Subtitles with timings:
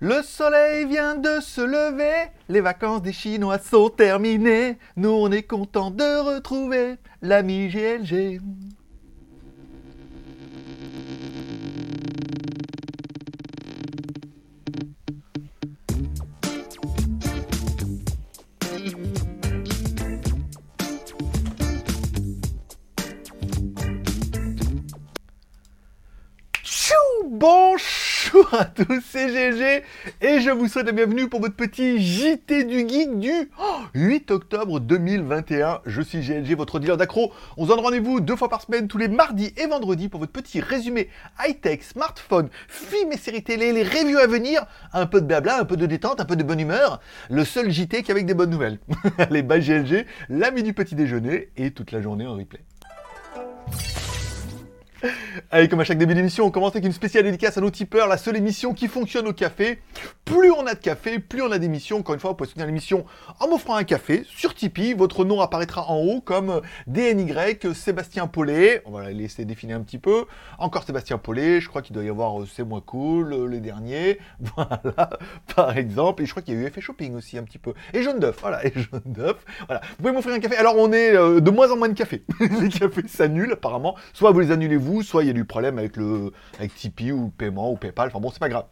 [0.00, 4.78] Le soleil vient de se lever, les vacances des Chinois sont terminées.
[4.96, 8.40] Nous on est content de retrouver l'ami GLG.
[28.50, 29.82] Bonjour à tous, c'est GG
[30.22, 34.30] et je vous souhaite la bienvenue pour votre petit JT du Geek du oh, 8
[34.30, 35.80] octobre 2021.
[35.84, 37.32] Je suis GLG, votre dealer d'accro.
[37.58, 40.32] On se donne rendez-vous deux fois par semaine, tous les mardis et vendredis pour votre
[40.32, 41.10] petit résumé
[41.44, 45.64] high-tech, smartphone, films et séries télé, les reviews à venir, un peu de blabla, un
[45.64, 47.00] peu de détente, un peu de bonne humeur.
[47.28, 48.78] Le seul JT qui avec des bonnes nouvelles.
[49.18, 52.60] Allez, bye GLG, l'ami du petit déjeuner et toute la journée en replay.
[55.50, 58.08] Allez, comme à chaque début d'émission, on commence avec une spéciale dédicace à nos tipeurs,
[58.08, 59.78] la seule émission qui fonctionne au café.
[60.24, 61.98] Plus on a de café, plus on a d'émissions.
[61.98, 63.06] Encore une fois, vous pouvez soutenir l'émission
[63.40, 64.94] en m'offrant un café sur Tipeee.
[64.94, 67.32] Votre nom apparaîtra en haut comme DNY,
[67.74, 68.82] Sébastien Paulet.
[68.84, 70.24] On va laisser définir un petit peu.
[70.58, 73.60] Encore Sébastien Paulet, je crois qu'il doit y avoir euh, C'est moins cool, euh, les
[73.60, 74.18] derniers.
[74.56, 75.10] Voilà,
[75.54, 76.22] par exemple.
[76.22, 77.74] Et je crois qu'il y a eu Effet Shopping aussi un petit peu.
[77.92, 79.36] Et Jaune d'œuf, voilà, et Jaune d'œuf.
[79.66, 80.56] Voilà, vous pouvez m'offrir un café.
[80.56, 82.24] Alors, on est euh, de moins en moins de café.
[82.60, 83.96] les cafés s'annulent apparemment.
[84.12, 87.12] Soit vous les annulez vous, soit il y a du problème avec le avec Tipeee
[87.12, 88.08] ou paiement ou PayPal.
[88.08, 88.66] Enfin bon, c'est pas grave.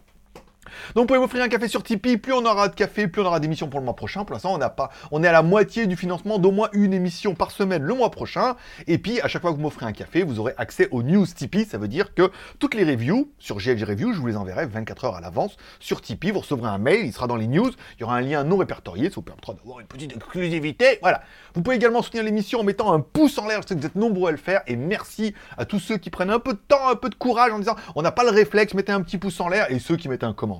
[0.94, 3.26] Donc vous pouvez m'offrir un café sur Tipeee, plus on aura de café, plus on
[3.26, 4.24] aura d'émissions pour le mois prochain.
[4.24, 6.92] Pour l'instant, on n'a pas, on est à la moitié du financement d'au moins une
[6.92, 8.56] émission par semaine le mois prochain.
[8.86, 11.26] Et puis à chaque fois que vous m'offrez un café, vous aurez accès aux news
[11.26, 11.64] Tipeee.
[11.64, 15.04] Ça veut dire que toutes les reviews sur GLG Review, je vous les enverrai 24
[15.04, 16.30] heures à l'avance sur Tipeee.
[16.30, 17.70] Vous recevrez un mail, il sera dans les news.
[17.98, 20.98] Il y aura un lien non répertorié, ça vous permettra d'avoir une petite exclusivité.
[21.02, 21.22] Voilà.
[21.54, 23.62] Vous pouvez également soutenir l'émission en mettant un pouce en l'air.
[23.62, 24.62] Je sais que vous êtes nombreux à le faire.
[24.66, 27.52] Et merci à tous ceux qui prennent un peu de temps, un peu de courage
[27.52, 29.70] en disant on n'a pas le réflexe, mettez un petit pouce en l'air.
[29.70, 30.55] Et ceux qui mettent un commentaire.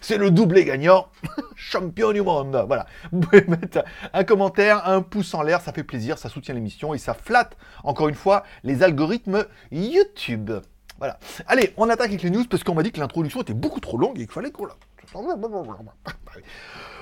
[0.00, 1.08] C'est le doublé gagnant,
[1.56, 2.64] champion du monde.
[2.66, 6.54] Voilà, vous pouvez mettre un commentaire, un pouce en l'air, ça fait plaisir, ça soutient
[6.54, 10.52] l'émission et ça flatte, encore une fois, les algorithmes YouTube.
[10.98, 11.18] Voilà.
[11.46, 14.18] Allez, on attaque les news parce qu'on m'a dit que l'introduction était beaucoup trop longue
[14.18, 14.74] et qu'il fallait qu'on la...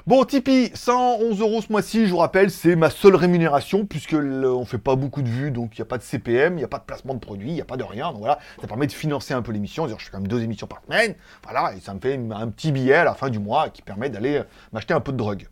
[0.07, 4.53] Bon, Tipeee, 111 euros ce mois-ci, je vous rappelle, c'est ma seule rémunération, puisque le-
[4.53, 6.65] on fait pas beaucoup de vues, donc il n'y a pas de CPM, il n'y
[6.65, 8.67] a pas de placement de produits, il n'y a pas de rien, donc voilà, ça
[8.67, 11.75] permet de financer un peu l'émission, je fais quand même deux émissions par semaine, voilà,
[11.75, 14.39] et ça me fait un petit billet à la fin du mois qui permet d'aller
[14.39, 15.49] euh, m'acheter un peu de drogue.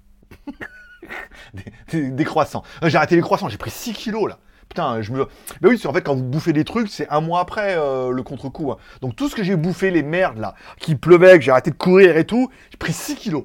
[1.55, 2.63] des, des- des croissants.
[2.85, 4.39] Euh, J'ai arrêté les croissants, j'ai pris 6 kilos là.
[4.73, 5.27] Putain, je me.
[5.61, 8.11] Mais oui, c'est en fait quand vous bouffez des trucs, c'est un mois après euh,
[8.11, 8.73] le contre-coup.
[8.73, 8.79] hein.
[9.03, 11.77] Donc tout ce que j'ai bouffé, les merdes là, qui pleuvait, que j'ai arrêté de
[11.77, 13.45] courir et tout, j'ai pris 6 kilos.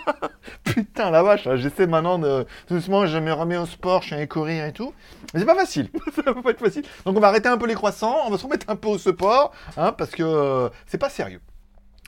[0.64, 2.46] Putain la vache, là, j'essaie maintenant de.
[2.70, 4.94] Doucement, je me remets au sport, je suis allé courir et tout.
[5.34, 5.90] Mais c'est pas facile.
[6.16, 6.84] ça va pas être facile.
[7.04, 8.96] Donc on va arrêter un peu les croissants, on va se remettre un peu au
[8.96, 11.42] sport, hein, parce que euh, c'est pas sérieux.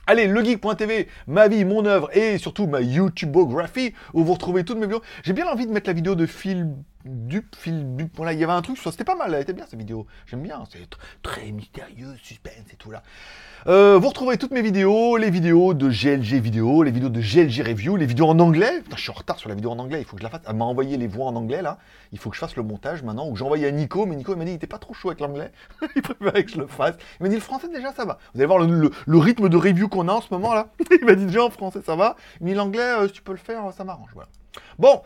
[0.07, 4.85] Allez, legeek.tv, ma vie, mon œuvre et surtout ma YouTubeographie où vous retrouvez toutes mes
[4.87, 5.01] vidéos.
[5.23, 6.69] J'ai bien envie de mettre la vidéo de Phil
[7.09, 8.11] Dup, Phil Dup.
[8.15, 10.07] Voilà, il y avait un truc, c'était pas mal, elle était bien cette vidéo.
[10.25, 13.03] J'aime bien, c'est tr- très mystérieux, suspense et tout là.
[13.67, 17.61] Euh, vous retrouverez toutes mes vidéos, les vidéos de GLG vidéo, les vidéos de GLG
[17.67, 18.83] review, les vidéos en anglais.
[18.95, 20.41] Je suis en retard sur la vidéo en anglais, il faut que je la fasse.
[20.47, 21.77] Elle m'a envoyé les voix en anglais là.
[22.11, 23.27] Il faut que je fasse le montage maintenant.
[23.29, 25.09] Ou j'ai envoyé à Nico, mais Nico il m'a dit qu'il était pas trop chaud
[25.09, 25.51] avec l'anglais.
[25.95, 26.95] il préférait que je le fasse.
[27.19, 28.19] Il m'a dit le français déjà ça va.
[28.33, 30.67] Vous allez voir le rythme de review qu'on a en ce moment là.
[30.91, 32.15] il m'a dit déjà en français ça va.
[32.41, 34.11] Mais l'anglais, euh, si tu peux le faire, ça m'arrange.
[34.13, 34.29] Voilà.
[34.79, 35.01] Bon,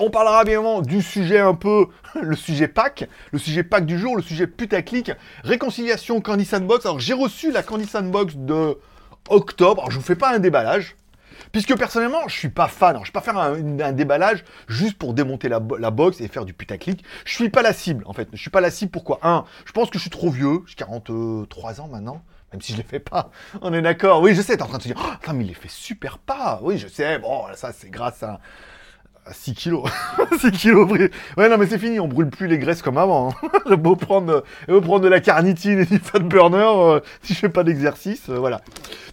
[0.00, 1.86] on parlera bien évidemment du sujet un peu,
[2.20, 5.12] le sujet pack, le sujet pack du jour, le sujet putaclic,
[5.44, 6.86] réconciliation Candy Sandbox.
[6.86, 8.78] Alors j'ai reçu la Candy Sandbox de
[9.28, 10.96] octobre, alors je vous fais pas un déballage,
[11.52, 15.14] puisque personnellement je suis pas fan, alors, je vais pas faire un, déballage juste pour
[15.14, 17.04] démonter la, la box et faire du putaclic.
[17.24, 19.20] Je suis pas la cible en fait, je suis pas la cible pourquoi?
[19.22, 22.22] Un, je pense que je suis trop vieux, j'ai 43 ans maintenant.
[22.52, 23.30] Même si je les fais pas,
[23.62, 24.20] on est d'accord?
[24.20, 26.18] Oui, je sais, t'es en train de se dire, oh, mais il les fait super
[26.18, 26.60] pas.
[26.62, 28.40] Oui, je sais, bon, ça c'est grâce à,
[29.24, 29.88] à 6 kilos.
[30.40, 31.10] 6 kilos brûlés.
[31.36, 33.30] Ouais, non, mais c'est fini, on brûle plus les graisses comme avant.
[33.30, 33.48] Hein.
[33.68, 37.48] J'ai beau prendre, prendre de la carnitine et du fat burner, euh, si je fais
[37.48, 38.60] pas d'exercice, euh, voilà.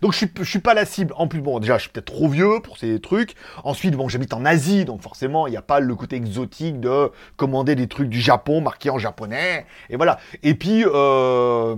[0.01, 1.13] Donc je suis, suis pas la cible.
[1.15, 3.35] En plus, bon, déjà, je suis peut-être trop vieux pour ces trucs.
[3.63, 7.11] Ensuite, bon, j'habite en Asie, donc forcément, il n'y a pas le côté exotique de
[7.35, 9.65] commander des trucs du Japon marqués en japonais.
[9.89, 10.19] Et voilà.
[10.41, 11.75] Et puis, euh,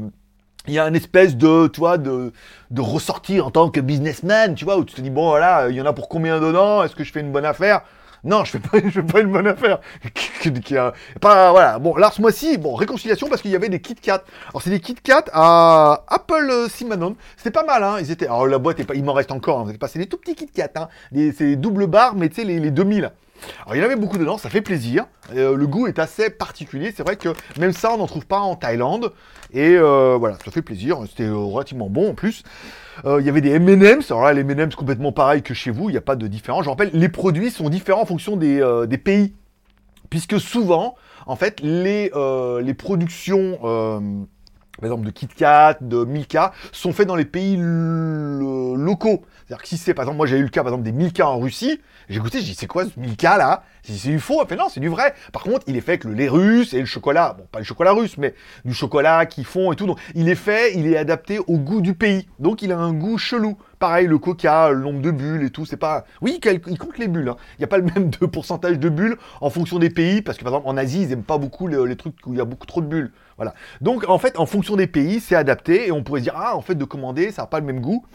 [0.68, 2.32] il y a une espèce de, tu vois, de,
[2.70, 5.76] de ressortir en tant que businessman, tu vois, où tu te dis, bon, voilà, il
[5.76, 7.82] y en a pour combien dedans Est-ce que je fais une bonne affaire?
[8.24, 8.80] Non, je fais pas,
[9.14, 9.80] pas une bonne affaire.
[10.42, 10.52] Qui-
[11.20, 11.80] pas, voilà.
[11.80, 14.24] Bon, là, ce mois-ci, bon, réconciliation parce qu'il y avait des Kit Kat.
[14.50, 17.16] Alors, c'est des Kit Kat à Apple euh, Cinnamon.
[17.38, 17.98] C'était pas mal, hein.
[18.00, 19.64] Ils étaient, alors la boîte est pas, il m'en reste encore, hein.
[19.64, 20.88] Vous êtes passé des tout petits Kit Kat, hein.
[21.12, 23.12] Des, c'est double barre, mais tu sais, les, les 2000.
[23.64, 25.06] Alors il y en avait beaucoup dedans, ça fait plaisir.
[25.36, 26.94] Euh, le goût est assez particulier.
[26.96, 27.30] C'est vrai que
[27.60, 29.14] même ça, on n'en trouve pas en Thaïlande.
[29.54, 31.00] Et euh, voilà, ça fait plaisir.
[31.08, 32.44] C'était euh, relativement bon en plus.
[33.04, 34.12] Il y avait des M&M's.
[34.12, 35.90] Alors là, les M&M's complètement pareil que chez vous.
[35.90, 36.66] Il n'y a pas de différence.
[36.66, 39.34] Je rappelle, les produits sont différents en fonction des, pays.
[40.12, 40.96] Puisque souvent,
[41.26, 42.12] en fait, les,
[42.78, 43.58] productions...
[43.62, 49.24] par exemple de KitKat, de Milka, sont faits dans les pays lo- locaux.
[49.48, 51.28] C'est-à-dire que si c'est, par exemple, moi j'ai eu le cas, par exemple, des Milka
[51.28, 53.64] en Russie, j'ai goûté, j'ai dit, c'est quoi ce Milka là?
[53.81, 55.14] J'ai dit, c'est du faux, elle fait non, c'est du vrai.
[55.34, 57.66] Par contre, il est fait avec le lait russe et le chocolat, bon, pas le
[57.66, 58.34] chocolat russe, mais
[58.66, 59.88] du chocolat qu'ils font et tout.
[59.88, 62.28] Donc, il est fait, il est adapté au goût du pays.
[62.40, 63.58] Donc, il a un goût chelou.
[63.80, 66.06] Pareil, le coca, le nombre de bulles et tout, c'est pas.
[66.22, 67.30] Oui, il compte les bulles.
[67.30, 67.36] hein.
[67.58, 70.44] Il n'y a pas le même pourcentage de bulles en fonction des pays, parce que
[70.44, 72.46] par exemple, en Asie, ils aiment pas beaucoup le- les trucs où il y a
[72.46, 73.12] beaucoup trop de bulles.
[73.38, 73.56] Voilà.
[73.80, 76.56] Donc, en fait, en fonction des pays, c'est adapté et on pourrait se dire, ah,
[76.56, 78.06] en fait, de commander, ça n'a pas le même goût.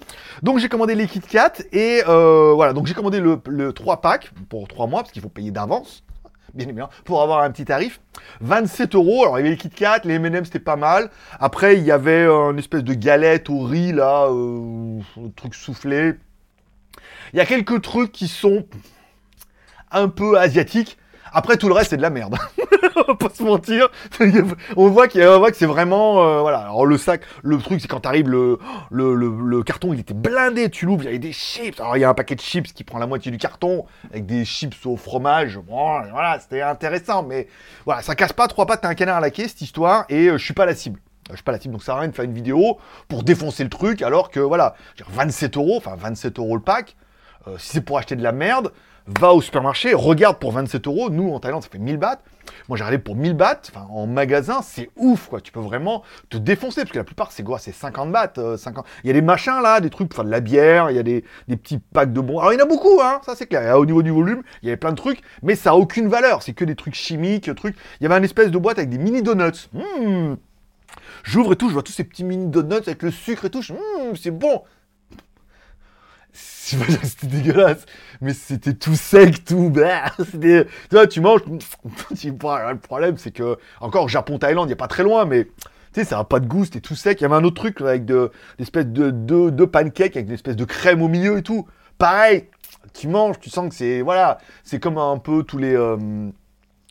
[0.45, 2.73] Donc, j'ai commandé les Kit Kat et euh, voilà.
[2.73, 6.03] Donc, j'ai commandé le, le 3 packs pour 3 mois parce qu'il faut payer d'avance.
[6.55, 8.01] Bien évidemment, pour avoir un petit tarif.
[8.41, 9.25] 27 euros.
[9.25, 11.11] Alors, il y avait les Kit Kat, les M&M, c'était pas mal.
[11.39, 15.01] Après, il y avait une espèce de galette au riz, là, euh,
[15.35, 16.15] truc soufflé.
[17.33, 18.65] Il y a quelques trucs qui sont
[19.91, 20.97] un peu asiatiques.
[21.39, 22.35] Après, tout le reste, c'est de la merde.
[22.97, 23.89] on va pas se mentir.
[24.77, 26.23] on voit, qu'il y a- on voit que c'est vraiment...
[26.25, 26.61] euh, voilà.
[26.61, 28.59] Alors, le sac, le truc, c'est quand t'arrives, le,
[28.91, 30.71] le, carton, il était blindé.
[30.71, 31.79] Tu l'ouvres, il y avait des chips.
[31.79, 34.25] Alors, il y a un paquet de chips qui prend la moitié du carton, avec
[34.25, 35.59] des chips au fromage.
[35.59, 37.23] Bon, voilà, c'était intéressant.
[37.23, 37.49] Mais
[37.85, 40.07] voilà, ça casse pas trois pattes, t'as un canard à la quai, cette histoire.
[40.09, 41.01] Et euh, je suis pas la cible.
[41.29, 42.79] Je suis pas la cible, donc ça sert à rien de faire une vidéo
[43.09, 46.55] pour défoncer le truc, alors que voilà, je veux dire, 27 euros, enfin 27 euros
[46.57, 46.97] le pack,
[47.49, 48.73] euh, si c'est pour acheter de la merde,
[49.07, 51.11] va au supermarché, regarde pour 27 euros.
[51.11, 52.19] Nous, en Thaïlande, ça fait 1000 bahts.
[52.69, 53.61] Moi, j'ai regardé pour 1000 bahts.
[53.71, 55.41] Enfin, en magasin, c'est ouf, quoi.
[55.41, 57.59] Tu peux vraiment te défoncer, parce que la plupart, c'est quoi?
[57.59, 58.33] C'est 50 bahts.
[58.39, 58.85] euh, 50...
[59.05, 61.03] Il y a des machins, là, des trucs, enfin, de la bière, il y a
[61.03, 62.39] des, petits packs de bons.
[62.41, 63.63] Alors, il y en a beaucoup, hein, ça, c'est clair.
[63.63, 66.09] Et, au niveau du volume, il y avait plein de trucs, mais ça a aucune
[66.09, 66.43] valeur.
[66.43, 67.77] C'est que des trucs chimiques, trucs.
[68.01, 69.69] Il y avait une espèce de boîte avec des mini donuts.
[69.73, 70.35] Mmh.
[71.23, 73.61] J'ouvre et tout, je vois tous ces petits mini donuts avec le sucre et tout.
[73.61, 74.63] Mmh, c'est bon.
[76.37, 77.87] C'était dégueulasse,
[78.21, 79.71] mais c'était tout sec, tout.
[79.71, 81.43] bah, tu vois, tu manges.
[82.19, 85.45] tu le problème, c'est que encore Japon, Thaïlande, il y a pas très loin, mais
[85.45, 85.51] tu
[85.93, 87.21] sais, ça a pas de goût, c'était tout sec.
[87.21, 90.35] Il y avait un autre truc avec de, des espèces de, de, pancakes avec une
[90.35, 91.67] espèce de crème au milieu et tout.
[91.99, 92.49] Pareil,
[92.93, 95.97] tu manges, tu sens que c'est voilà, c'est comme un peu tous les euh,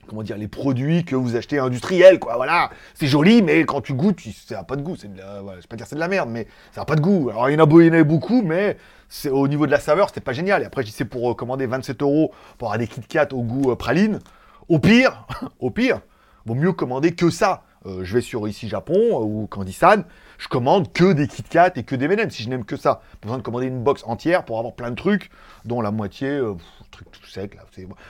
[0.07, 2.69] comment dire, les produits que vous achetez industriels, quoi, voilà.
[2.93, 4.95] C'est joli, mais quand tu goûtes, ça n'a pas de goût.
[4.95, 7.29] C'est de vais pas dire c'est de la merde, mais ça n'a pas de goût.
[7.29, 8.77] Alors, il y en a, il y beaucoup, mais
[9.09, 10.61] c'est, au niveau de la saveur, c'était pas génial.
[10.63, 13.29] Et après, je dis, c'est pour euh, commander 27 euros pour avoir des Kit Kat
[13.31, 14.19] au goût euh, praline.
[14.67, 15.25] Au pire,
[15.59, 16.01] au pire,
[16.45, 17.63] vaut mieux commander que ça.
[17.85, 20.03] Euh, je vais sur ici Japon ou Candisan,
[20.37, 23.01] je commande que des Kit Kat et que des M&M's si je n'aime que ça.
[23.21, 25.29] Pas besoin de commander une box entière pour avoir plein de trucs,
[25.65, 26.55] dont la moitié, euh,
[26.91, 27.57] truc tout sec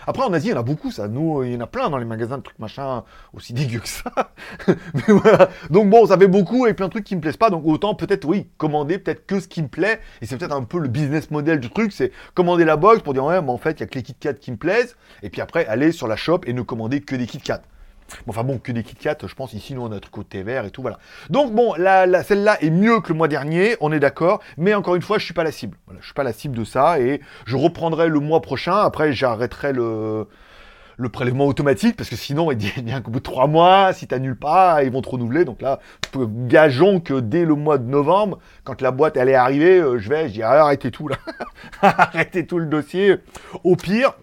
[0.05, 1.07] Après en Asie, il y en a beaucoup ça.
[1.07, 3.79] Nous, euh, il y en a plein dans les magasins de trucs machin aussi dégueux
[3.79, 4.11] que ça.
[5.69, 7.49] Donc bon, ça fait beaucoup et plein de trucs qui me plaisent pas.
[7.49, 9.99] Donc autant peut-être oui, commander peut-être que ce qui me plaît.
[10.21, 13.13] Et c'est peut-être un peu le business model du truc, c'est commander la box pour
[13.13, 14.95] dire ouais, mais en fait, il y a que les Kit Kat qui me plaisent.
[15.23, 17.61] Et puis après, aller sur la shop et ne commander que des Kit Kat.
[18.25, 20.17] Bon, enfin bon, que des Kit Kat, je pense ici nous on a un truc
[20.17, 20.99] au thé vert et tout, voilà.
[21.29, 24.95] Donc bon, la, celle-là est mieux que le mois dernier, on est d'accord, mais encore
[24.95, 25.77] une fois, je suis pas la cible.
[25.99, 28.77] Je suis pas la cible de ça et je reprendrai le mois prochain.
[28.77, 30.27] Après, j'arrêterai le
[30.97, 34.07] le prélèvement automatique parce que sinon, il dit bien qu'au bout de trois mois, si
[34.07, 35.45] t'annules pas, ils vont te renouveler.
[35.45, 35.79] Donc là,
[36.47, 40.09] gageons que dès le mois de novembre, quand la boîte elle est arrivée, euh, je
[40.09, 41.17] vais, je dis arrêtez tout là,
[41.81, 43.17] arrêtez tout le dossier.
[43.63, 44.13] Au pire.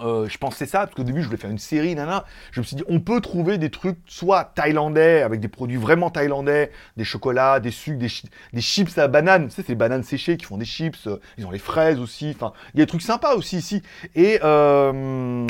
[0.00, 2.24] Euh, je pensais ça, parce qu'au début je voulais faire une série, nana.
[2.52, 6.10] Je me suis dit, on peut trouver des trucs soit thaïlandais, avec des produits vraiment
[6.10, 8.10] thaïlandais, des chocolats, des sucres, des,
[8.52, 9.48] des chips à banane.
[9.48, 11.06] Tu sais, c'est les bananes séchées qui font des chips.
[11.06, 12.32] euh, Ils ont les fraises aussi.
[12.34, 13.82] Enfin, il y a des trucs sympas aussi ici.
[14.14, 15.46] Et euh,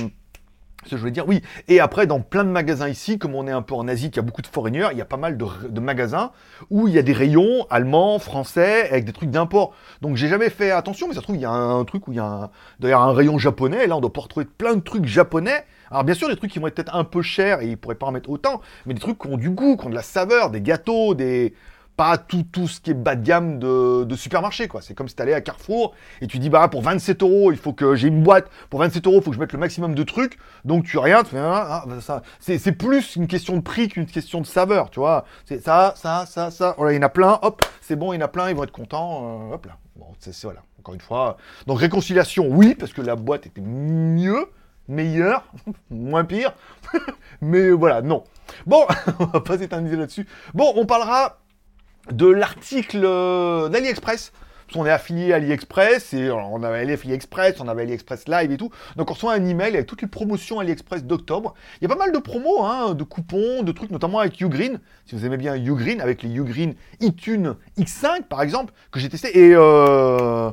[0.90, 1.43] je voulais dire, oui.
[1.69, 4.16] Et après, dans plein de magasins ici, comme on est un peu en Asie, qu'il
[4.16, 6.31] y a beaucoup de foreigners, il y a pas mal de, magasins
[6.71, 9.75] où il y a des rayons allemands, français, avec des trucs d'import.
[10.02, 12.12] Donc j'ai jamais fait attention, mais ça se trouve, il y a un, truc où
[12.12, 12.50] il y a un,
[12.83, 15.64] un rayon japonais, et là on doit pouvoir trouver plein de trucs japonais.
[15.90, 17.95] Alors bien sûr, des trucs qui vont être peut-être un peu chers, et ils pourraient
[17.95, 20.02] pas en mettre autant, mais des trucs qui ont du goût, qui ont de la
[20.02, 21.55] saveur, des gâteaux, des...
[21.97, 24.83] Pas tout, tout ce qui est bas de gamme de, supermarché, quoi.
[24.83, 27.73] C'est comme si t'allais à Carrefour et tu dis, bah, pour 27 euros, il faut
[27.73, 28.49] que j'ai une boîte.
[28.71, 30.38] Pour 27 euros, il faut que je mette le maximum de trucs.
[30.65, 32.23] Donc, tu rien, tu fais, ah, ah, bah, ça.
[32.41, 35.25] C'est, plus une question de prix qu'une question de saveur, tu vois.
[35.47, 36.75] C'est ça, ça, ça, ça.
[36.76, 38.57] Voilà, il y en a plein, hop, c'est bon, il y en a plein, ils
[38.57, 39.79] vont être contents, euh, hop là.
[39.97, 40.62] Bon, c'est- voilà.
[40.79, 41.37] Encore une fois.
[41.67, 44.50] Donc, réconciliation, oui, parce que la boîte était mieux,
[44.88, 45.45] meilleure,
[45.91, 46.53] moins pire.
[47.41, 48.25] Mais voilà, non.
[48.67, 48.87] Bon,
[49.19, 50.26] on va pas s'éterniser là-dessus.
[50.55, 51.38] Bon, on parlera
[52.10, 54.32] de l'article euh, d'AliExpress.
[54.66, 58.56] Parce qu'on est affilié à AliExpress, et on avait AliExpress, on avait AliExpress Live et
[58.56, 58.70] tout.
[58.96, 61.54] Donc on reçoit un email avec toutes les promotions AliExpress d'octobre.
[61.80, 64.80] Il y a pas mal de promos, hein, de coupons, de trucs, notamment avec Ugreen.
[65.04, 69.38] Si vous aimez bien Ugreen, avec les Ugreen iTunes X5 par exemple, que j'ai testé.
[69.38, 70.50] Et euh,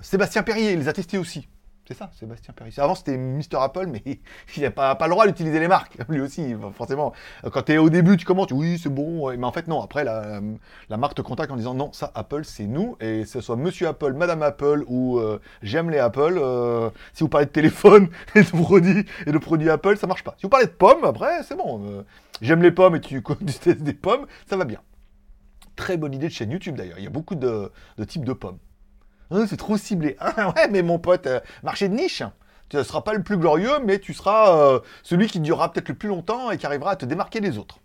[0.00, 1.46] Sébastien Perrier, les a testés aussi.
[1.90, 2.72] C'est ça, Sébastien Perry.
[2.76, 4.00] Avant, c'était Mister Apple, mais
[4.56, 7.12] il n'a pas, le droit d'utiliser les marques, lui aussi, forcément.
[7.50, 9.82] Quand tu es au début, tu commences, oui, c'est bon, mais en fait, non.
[9.82, 10.40] Après, la,
[10.96, 13.88] marque te contacte en disant, non, ça, Apple, c'est nous, et que ce soit Monsieur
[13.88, 18.42] Apple, Madame Apple, ou euh, j'aime les Apple, euh, si vous parlez de téléphone et
[18.42, 20.34] de produits, et de produits Apple, ça marche pas.
[20.36, 21.84] Si vous parlez de pommes, après, c'est bon.
[21.84, 22.04] Euh,
[22.40, 23.20] j'aime les pommes et tu,
[23.60, 24.78] testes des pommes, ça va bien.
[25.74, 26.98] Très bonne idée de chaîne YouTube, d'ailleurs.
[26.98, 27.72] Il y a beaucoup de
[28.06, 28.58] types de pommes.
[29.30, 30.16] Hein, c'est trop ciblé.
[30.20, 32.22] Ah ouais, mais mon pote, euh, marché de niche.
[32.68, 35.88] Tu ne seras pas le plus glorieux, mais tu seras euh, celui qui durera peut-être
[35.88, 37.78] le plus longtemps et qui arrivera à te démarquer des autres.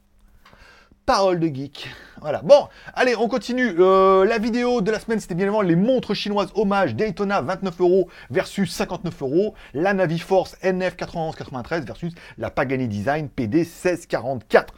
[1.05, 1.89] Parole de geek.
[2.19, 2.41] Voilà.
[2.41, 3.75] Bon, allez, on continue.
[3.79, 7.79] Euh, la vidéo de la semaine, c'était bien évidemment les montres chinoises hommage Daytona 29
[7.81, 9.53] euros versus 59 euros.
[9.75, 14.73] La Naviforce NF 9193 versus la Pagani Design PD 1644.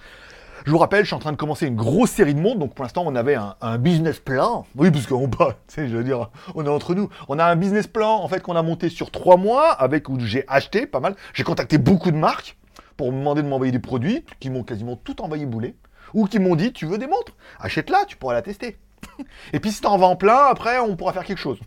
[0.67, 2.73] Je vous rappelle, je suis en train de commencer une grosse série de montres, donc
[2.73, 4.65] pour l'instant on avait un, business plan.
[4.75, 5.31] Oui, parce qu'on
[5.77, 7.07] je veux dire, on est entre nous.
[7.29, 10.19] On a un business plan en fait qu'on a monté sur trois mois, avec où
[10.19, 11.15] j'ai acheté pas mal.
[11.33, 12.57] J'ai contacté beaucoup de marques
[12.97, 15.73] pour me demander de m'envoyer des produits qui m'ont quasiment tout envoyé bouler,
[16.13, 17.31] ou qui m'ont dit tu veux des montres,
[17.61, 18.77] achète-la, tu pourras la tester.
[19.53, 21.61] Et puis si t'en vends plein, après on pourra faire quelque chose.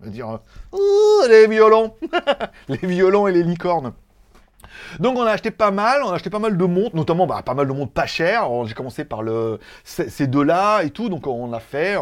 [0.00, 0.38] Va dire,
[1.28, 1.92] les violons,
[2.68, 3.92] les violons et les licornes.
[4.98, 7.42] Donc on a acheté pas mal, on a acheté pas mal de montres, notamment bah,
[7.44, 8.48] pas mal de montres pas chères.
[8.66, 9.22] J'ai commencé par
[9.84, 11.96] ces deux-là et tout, donc on a fait,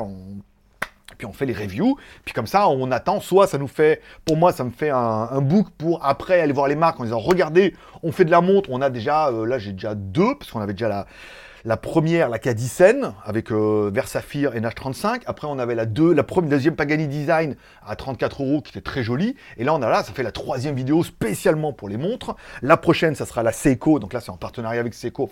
[1.17, 4.37] puis on fait les reviews, puis comme ça on attend, soit ça nous fait, pour
[4.37, 7.75] moi ça me fait un, book pour après aller voir les marques en disant regardez,
[8.03, 10.61] on fait de la montre, on a déjà, euh, là j'ai déjà deux, parce qu'on
[10.61, 11.07] avait déjà la,
[11.65, 15.23] la première, la Cadicen, avec euh, et NH35.
[15.27, 18.81] Après, on avait la, deux, la première, deuxième Pagani Design à 34 euros, qui était
[18.81, 19.37] très jolie.
[19.57, 22.37] Et là, on a là, ça fait la troisième vidéo spécialement pour les montres.
[22.63, 23.99] La prochaine, ça sera la Seiko.
[23.99, 25.29] Donc là, c'est en partenariat avec Seiko.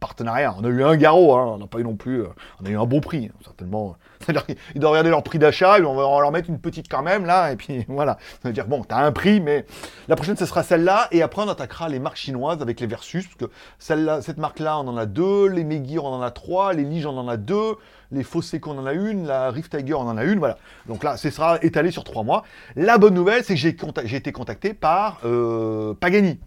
[0.00, 0.54] Partenariat.
[0.58, 1.52] On a eu un garrot, hein.
[1.54, 2.22] on n'a pas eu non plus.
[2.22, 2.28] Euh,
[2.62, 3.96] on a eu un bon prix, certainement.
[4.20, 7.26] C'est-à-dire qu'ils doivent regarder leur prix d'achat, on va leur mettre une petite quand même,
[7.26, 8.18] là, et puis voilà.
[8.42, 9.66] Ça veut dire, bon, t'as un prix, mais
[10.08, 13.26] la prochaine, ce sera celle-là, et après, on attaquera les marques chinoises avec les Versus,
[13.26, 16.72] parce que celle-là, cette marque-là, on en a deux, les Megir, on en a trois,
[16.72, 17.76] les Lige, on en a deux,
[18.12, 20.58] les Foseco, on en a une, la Rift Tiger, on en a une, voilà.
[20.86, 22.44] Donc là, ce sera étalé sur trois mois.
[22.76, 26.38] La bonne nouvelle, c'est que j'ai été contacté par euh, Pagani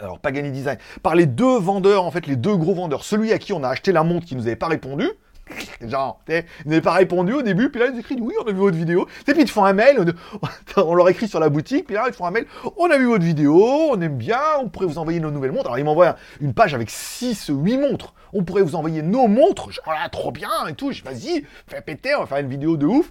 [0.00, 3.04] alors Pagani Design, par les deux vendeurs, en fait, les deux gros vendeurs.
[3.04, 5.08] Celui à qui on a acheté la montre qui nous avait pas répondu.
[5.86, 8.58] Genre, ils n'avaient pas répondu au début, puis là ils écrivent oui, on a vu
[8.58, 9.06] votre vidéo.
[9.26, 10.14] Et puis ils te font un mail,
[10.76, 12.98] on, leur écrit sur la boutique, puis là ils te font un mail, on a
[12.98, 15.66] vu votre vidéo, on aime bien, on pourrait vous envoyer nos nouvelles montres.
[15.66, 18.14] Alors ils m'envoient une page avec 6, 8 montres.
[18.32, 20.92] On pourrait vous envoyer nos montres, genre là, trop bien et tout.
[20.92, 23.10] Je vas-y, fais péter, on va faire une vidéo de ouf.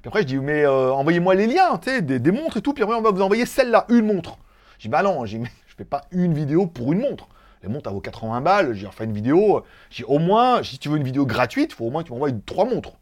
[0.00, 2.84] Puis après je dis mais euh, envoyez-moi les liens, des, des, montres et tout, puis
[2.84, 4.38] après on va vous envoyer celle-là, une montre.
[4.78, 5.26] Je dis bah non,
[5.76, 7.28] fais pas une vidéo pour une montre.
[7.62, 9.64] Les montres, à vaut 80 balles, j'ai refait une vidéo.
[9.90, 12.12] J'ai au moins, si tu veux une vidéo gratuite, il faut au moins que tu
[12.12, 12.92] m'envoies trois montres.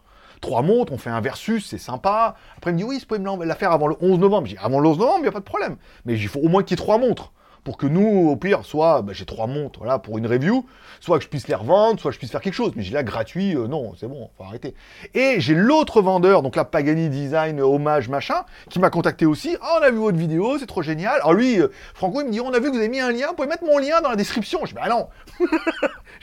[0.40, 2.36] Trois montres, on fait un versus, c'est sympa.
[2.56, 4.46] Après, il me dit oui, vous pouvez me la faire avant le 11 novembre.
[4.46, 5.76] J'ai avant le 11 novembre, il n'y a pas de problème.
[6.04, 7.32] Mais il faut au moins qu'il y ait trois montres
[7.64, 10.66] pour que nous, au pire, soit bah, j'ai trois montres pour une review,
[11.00, 12.72] soit que je puisse les revendre, soit que je puisse faire quelque chose.
[12.76, 14.74] Mais j'ai là gratuit, euh, non, c'est bon, faut arrêter.
[15.14, 19.56] Et j'ai l'autre vendeur, donc là Pagani Design hommage machin, qui m'a contacté aussi.
[19.62, 21.14] Oh, on a vu votre vidéo, c'est trop génial.
[21.16, 23.10] Alors lui, euh, Franco, il me dit on a vu que vous avez mis un
[23.10, 24.60] lien, vous pouvez mettre mon lien dans la description.
[24.64, 25.08] Je dis bah non,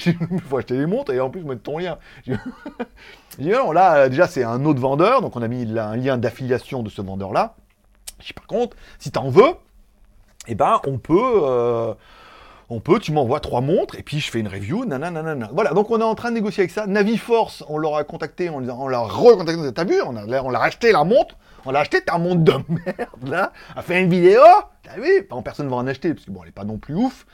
[0.06, 1.98] il faut acheter les montres et en plus mettre ton lien.
[2.28, 6.18] Je dis non, là déjà c'est un autre vendeur, donc on a mis un lien
[6.18, 7.56] d'affiliation de ce vendeur là.
[8.20, 9.56] Je dis par contre, si t'en veux,
[10.48, 11.94] eh ben, on peut, euh,
[12.70, 15.50] on peut, tu m'envoies trois montres, et puis je fais une review, nanana.
[15.54, 16.88] Voilà, donc on est en train de négocier avec ça.
[16.88, 20.62] Naviforce, on leur a contacté, on, on l'a recontacté, t'as vu, on a, on l'a
[20.62, 24.42] acheté la montre, on l'a acheté, ta montre de merde, là, a fait une vidéo,
[24.84, 26.78] t'as vu, bon, personne ne va en acheter, parce que bon, elle est pas non
[26.78, 27.26] plus ouf,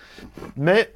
[0.56, 0.94] mais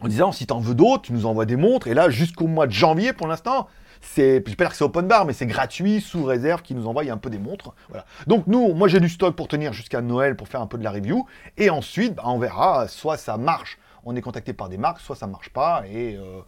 [0.00, 2.66] en disant, si t'en veux d'autres, tu nous envoies des montres, et là, jusqu'au mois
[2.66, 3.68] de janvier, pour l'instant,
[4.04, 6.86] c'est, je pas dire que c'est open bar, mais c'est gratuit, sous réserve, qui nous
[6.86, 7.74] envoie un peu des montres.
[7.88, 8.04] Voilà.
[8.26, 10.84] Donc nous, moi j'ai du stock pour tenir jusqu'à Noël pour faire un peu de
[10.84, 11.26] la review.
[11.56, 15.16] Et ensuite, bah, on verra, soit ça marche, on est contacté par des marques, soit
[15.16, 16.40] ça marche pas, et euh,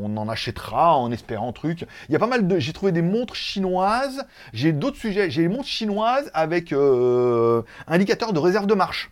[0.00, 1.84] on en achètera en espérant truc.
[2.08, 4.24] Il y a pas mal de, j'ai trouvé des montres chinoises.
[4.52, 5.30] J'ai d'autres sujets.
[5.30, 9.10] J'ai les montres chinoises avec euh, indicateur de réserve de marche.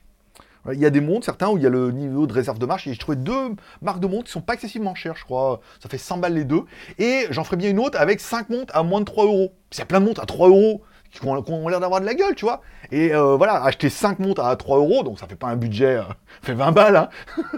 [0.73, 2.67] Il y a des montres, certains, où il y a le niveau de réserve de
[2.67, 2.87] marche.
[2.87, 5.61] Et j'ai trouvé deux marques de montres qui sont pas excessivement chères, je crois.
[5.83, 6.62] Ça fait 100 balles les deux.
[6.99, 9.53] Et j'en ferai bien une autre avec 5 montres à moins de 3 euros.
[9.73, 12.15] Il y a plein de montres à 3 euros qui ont, l'air d'avoir de la
[12.15, 12.62] gueule, tu vois.
[12.93, 15.97] Et euh, voilà, acheter 5 montres à 3 euros, donc ça fait pas un budget,
[15.97, 16.03] euh,
[16.43, 17.09] fait 20 balles, hein.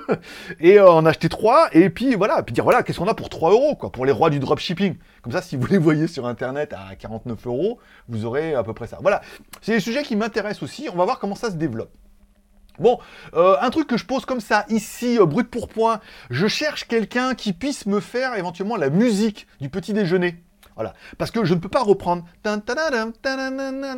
[0.61, 3.29] et euh, en acheter 3, et puis voilà, puis dire voilà, qu'est-ce qu'on a pour
[3.29, 4.97] 3 euros, quoi, pour les rois du dropshipping.
[5.23, 7.79] Comme ça, si vous les voyez sur internet à 49 euros,
[8.09, 8.99] vous aurez à peu près ça.
[9.03, 9.21] Voilà,
[9.61, 11.91] c'est des sujets qui m'intéressent aussi, on va voir comment ça se développe.
[12.79, 12.99] Bon,
[13.35, 16.01] euh, un truc que je pose comme ça, ici, euh, brut pour point,
[16.31, 20.43] je cherche quelqu'un qui puisse me faire éventuellement la musique du petit déjeuner.
[20.75, 20.95] Voilà.
[21.19, 22.25] Parce que je ne peux pas reprendre.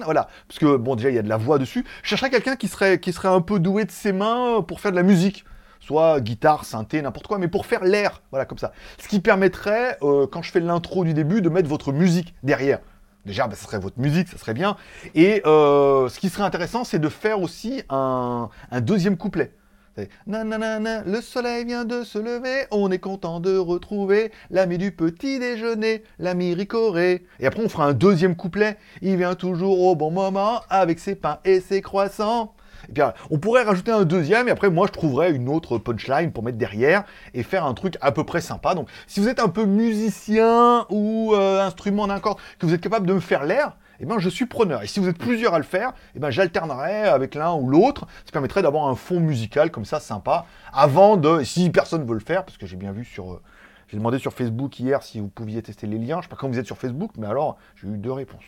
[0.04, 0.28] Voilà.
[0.48, 1.84] Parce que, bon, déjà, il y a de la voix dessus.
[2.02, 4.90] Je chercherais quelqu'un qui serait, qui serait un peu doué de ses mains pour faire
[4.90, 5.44] de la musique.
[5.80, 8.22] Soit guitare, synthé, n'importe quoi, mais pour faire l'air.
[8.30, 8.72] Voilà, comme ça.
[8.98, 12.80] Ce qui permettrait, euh, quand je fais l'intro du début, de mettre votre musique derrière.
[13.26, 14.76] Déjà, bah, ça serait votre musique, ça serait bien.
[15.14, 18.48] Et euh, ce qui serait intéressant, c'est de faire aussi un,
[18.80, 19.52] deuxième couplet.
[19.96, 24.90] C'est Nananana, le soleil vient de se lever, on est content de retrouver l'ami du
[24.90, 27.24] petit déjeuner, l'ami Ricoré.
[27.38, 28.76] Et après, on fera un deuxième couplet.
[29.02, 32.54] Il vient toujours au bon moment avec ses pains et ses croissants.
[32.92, 36.42] Puis, on pourrait rajouter un deuxième, et après, moi, je trouverais une autre punchline pour
[36.42, 38.74] mettre derrière et faire un truc à peu près sympa.
[38.74, 42.80] Donc, si vous êtes un peu musicien ou euh, instrument d'un corps, que vous êtes
[42.80, 44.82] capable de me faire l'air, eh ben, je suis preneur.
[44.82, 48.06] Et si vous êtes plusieurs à le faire, eh ben, j'alternerai avec l'un ou l'autre.
[48.24, 52.20] Ça permettrait d'avoir un fond musical comme ça, sympa, avant de, si personne veut le
[52.20, 53.42] faire, parce que j'ai bien vu sur, euh,
[53.88, 56.18] j'ai demandé sur Facebook hier si vous pouviez tester les liens.
[56.18, 58.44] Je sais pas quand vous êtes sur Facebook, mais alors, j'ai eu deux réponses.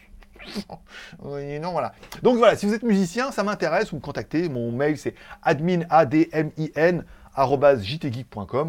[2.22, 4.48] Donc voilà, si vous êtes musicien, ça m'intéresse, vous me contactez.
[4.48, 5.80] Mon mail, c'est admin.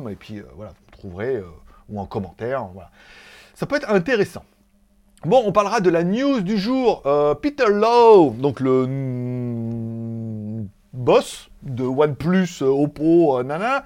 [0.10, 1.46] Et puis, euh, voilà, vous trouverez, euh,
[1.89, 2.91] ou en commentaire, voilà.
[3.53, 4.43] Ça peut être intéressant.
[5.25, 7.01] Bon, on parlera de la news du jour.
[7.05, 8.86] Euh, Peter Lowe, donc le
[10.93, 13.86] boss de OnePlus, Oppo, nana,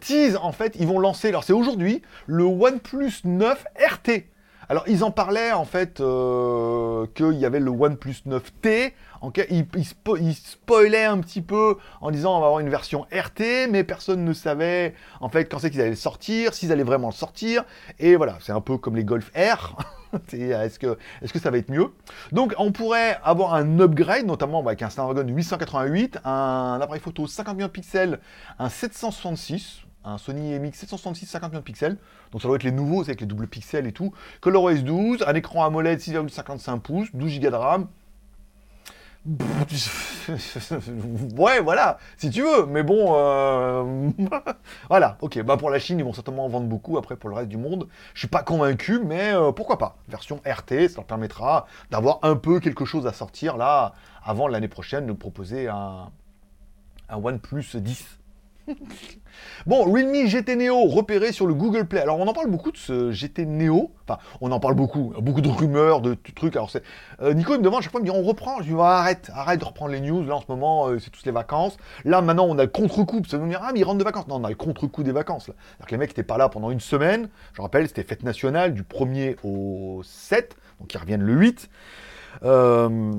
[0.00, 4.24] tease en fait, ils vont lancer, alors c'est aujourd'hui, le OnePlus 9 RT.
[4.68, 9.66] Alors ils en parlaient en fait euh, qu'il y avait le OnePlus 9T, en ils,
[9.74, 13.68] ils spo- ils spoilaient un petit peu en disant on va avoir une version RT,
[13.70, 17.08] mais personne ne savait en fait quand c'est qu'ils allaient le sortir, s'ils allaient vraiment
[17.08, 17.64] le sortir,
[17.98, 19.76] et voilà, c'est un peu comme les Golf R.
[20.32, 21.88] Est-ce que, est que ça va être mieux?
[22.30, 27.56] Donc on pourrait avoir un upgrade, notamment avec un Snapdragon 888, un appareil photo 50
[27.56, 28.20] millions de pixels,
[28.60, 31.96] un 766, un Sony MX 766 50 millions de pixels,
[32.32, 35.24] donc ça doit être les nouveaux, c'est avec les doubles pixels et tout, ColorOS 12,
[35.26, 37.88] un écran AMOLED 6,55 pouces, 12 Go de RAM.
[41.38, 44.10] ouais, voilà, si tu veux, mais bon, euh,
[44.90, 47.36] voilà, ok, bah pour la Chine, ils vont certainement en vendre beaucoup, après pour le
[47.36, 51.06] reste du monde, je suis pas convaincu, mais euh, pourquoi pas, version RT, ça leur
[51.06, 56.10] permettra d'avoir un peu quelque chose à sortir là, avant l'année prochaine, de proposer un,
[57.08, 58.18] un OnePlus 10.
[59.66, 62.00] Bon, Realme GT Neo repéré sur le Google Play.
[62.00, 63.92] Alors on en parle beaucoup de ce GT Neo.
[64.06, 65.12] Enfin, on en parle beaucoup.
[65.20, 66.56] Beaucoup de rumeurs, de trucs.
[66.56, 66.82] Alors c'est
[67.20, 68.58] euh, Nico il me demande à chaque fois, me dit on reprend.
[68.58, 70.22] Je lui dis arrête, arrête de reprendre les news.
[70.24, 71.76] Là en ce moment, euh, c'est tous les vacances.
[72.04, 73.22] Là maintenant, on a le contre-coup.
[73.28, 74.28] Ça me dire ah mais ils rentrent de vacances.
[74.28, 75.48] Non, on a le contre-coup des vacances.
[75.48, 75.54] là.
[75.90, 77.28] Les mecs n'étaient pas là pendant une semaine.
[77.54, 80.56] Je rappelle, c'était fête nationale du 1er au 7.
[80.80, 81.70] Donc ils reviennent le 8.
[82.42, 83.12] Euh,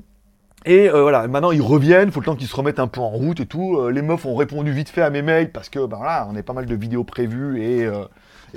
[0.68, 3.10] et euh, voilà, maintenant ils reviennent, faut le temps qu'ils se remettent un peu en
[3.10, 3.78] route et tout.
[3.78, 6.36] Euh, les meufs ont répondu vite fait à mes mails parce que ben là, on
[6.36, 8.06] a pas mal de vidéos prévues et, euh,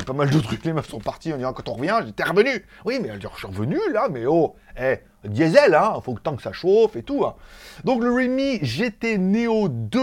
[0.07, 0.65] pas mal de trucs.
[0.65, 2.65] Les meufs sont partis en disant quand on revient, j'étais revenu.
[2.87, 6.43] Oui, mais je suis revenu là, mais oh, eh, diesel, hein, faut que tant que
[6.43, 7.27] ça chauffe et tout.
[7.27, 7.35] hein.
[7.85, 10.01] Donc le Realme GT Neo 2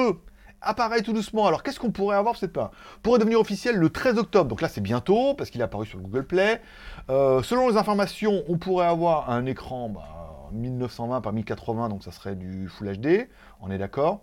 [0.61, 1.47] apparaît tout doucement.
[1.47, 2.69] Alors qu'est-ce qu'on pourrait avoir C'est pas
[3.01, 4.47] pourrait devenir officiel le 13 octobre.
[4.47, 6.61] Donc là c'est bientôt parce qu'il est apparu sur le Google Play.
[7.09, 10.14] Selon les informations, on pourrait avoir un écran bah,
[10.55, 13.27] 1920 par 1080, donc ça serait du Full HD.
[13.61, 14.21] On est d'accord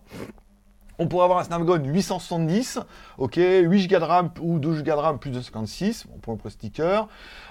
[0.99, 2.79] on pourrait avoir un Snapdragon 870,
[3.17, 6.37] ok, 8 Go de RAM ou 2 Go de RAM plus de 56, on prend
[6.43, 7.07] le sticker.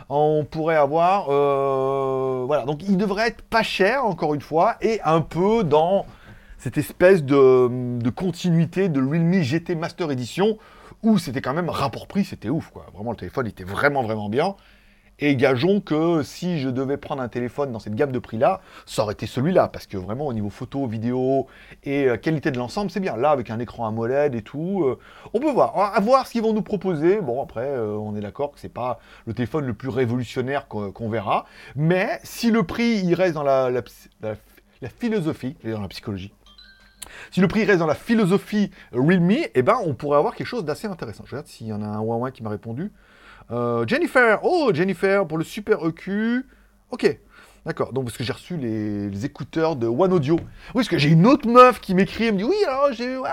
[0.08, 5.00] On pourrait avoir, euh, voilà, donc il devrait être pas cher encore une fois et
[5.04, 6.06] un peu dans
[6.58, 10.58] cette espèce de, de continuité de Realme GT Master Edition
[11.02, 12.86] où c'était quand même rapport prix, c'était ouf quoi.
[12.94, 14.54] Vraiment le téléphone était vraiment vraiment bien.
[15.24, 19.04] Et gageons que si je devais prendre un téléphone dans cette gamme de prix-là, ça
[19.04, 21.46] aurait été celui-là, parce que vraiment au niveau photo, vidéo
[21.84, 23.16] et euh, qualité de l'ensemble, c'est bien.
[23.16, 24.98] Là, avec un écran AMOLED et tout, euh,
[25.32, 25.78] on peut voir.
[25.94, 27.20] À voir ce qu'ils vont nous proposer.
[27.20, 31.08] Bon, après, euh, on est d'accord que c'est pas le téléphone le plus révolutionnaire qu'on
[31.08, 33.82] verra, mais si le prix il reste dans la, la,
[34.22, 34.34] la-
[34.80, 36.32] la philosophie, et dans la psychologie,
[37.30, 40.64] si le prix reste dans la philosophie Realme, eh ben, on pourrait avoir quelque chose
[40.64, 41.22] d'assez intéressant.
[41.26, 42.90] Je regarde s'il y en a un ou un qui m'a répondu.
[43.50, 46.46] Euh, Jennifer, oh Jennifer, pour le super EQ.
[46.90, 47.18] Ok.
[47.64, 50.34] D'accord, donc parce que j'ai reçu les, écouteurs de One Audio.
[50.34, 53.16] Oui, parce que j'ai une autre meuf qui m'écrit, elle me dit oui, alors j'ai.
[53.16, 53.28] ouais.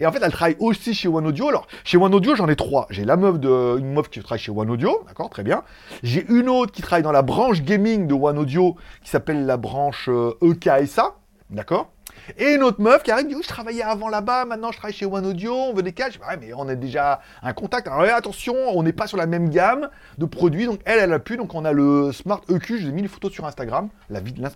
[0.00, 1.50] Et en fait, elle travaille aussi chez One Audio.
[1.50, 2.86] Alors, chez One Audio, j'en ai trois.
[2.88, 3.78] J'ai la meuf de.
[3.78, 5.64] Une meuf qui travaille chez One Audio, d'accord, très bien.
[6.02, 9.58] J'ai une autre qui travaille dans la branche gaming de One Audio, qui s'appelle la
[9.58, 11.16] branche euh, EKSA,
[11.50, 11.93] d'accord
[12.38, 14.94] et une autre meuf qui arrive, dit oui, je travaillais avant là-bas, maintenant je travaille
[14.94, 16.18] chez One Audio, on veut des caches.
[16.18, 17.86] Ouais, mais on a déjà un contact.
[17.86, 20.66] Alors attention, on n'est pas sur la même gamme de produits.
[20.66, 21.36] Donc elle, elle a pu.
[21.36, 23.88] Donc on a le Smart EQ, j'ai mis une photo sur Instagram.
[24.10, 24.48] La vie, non,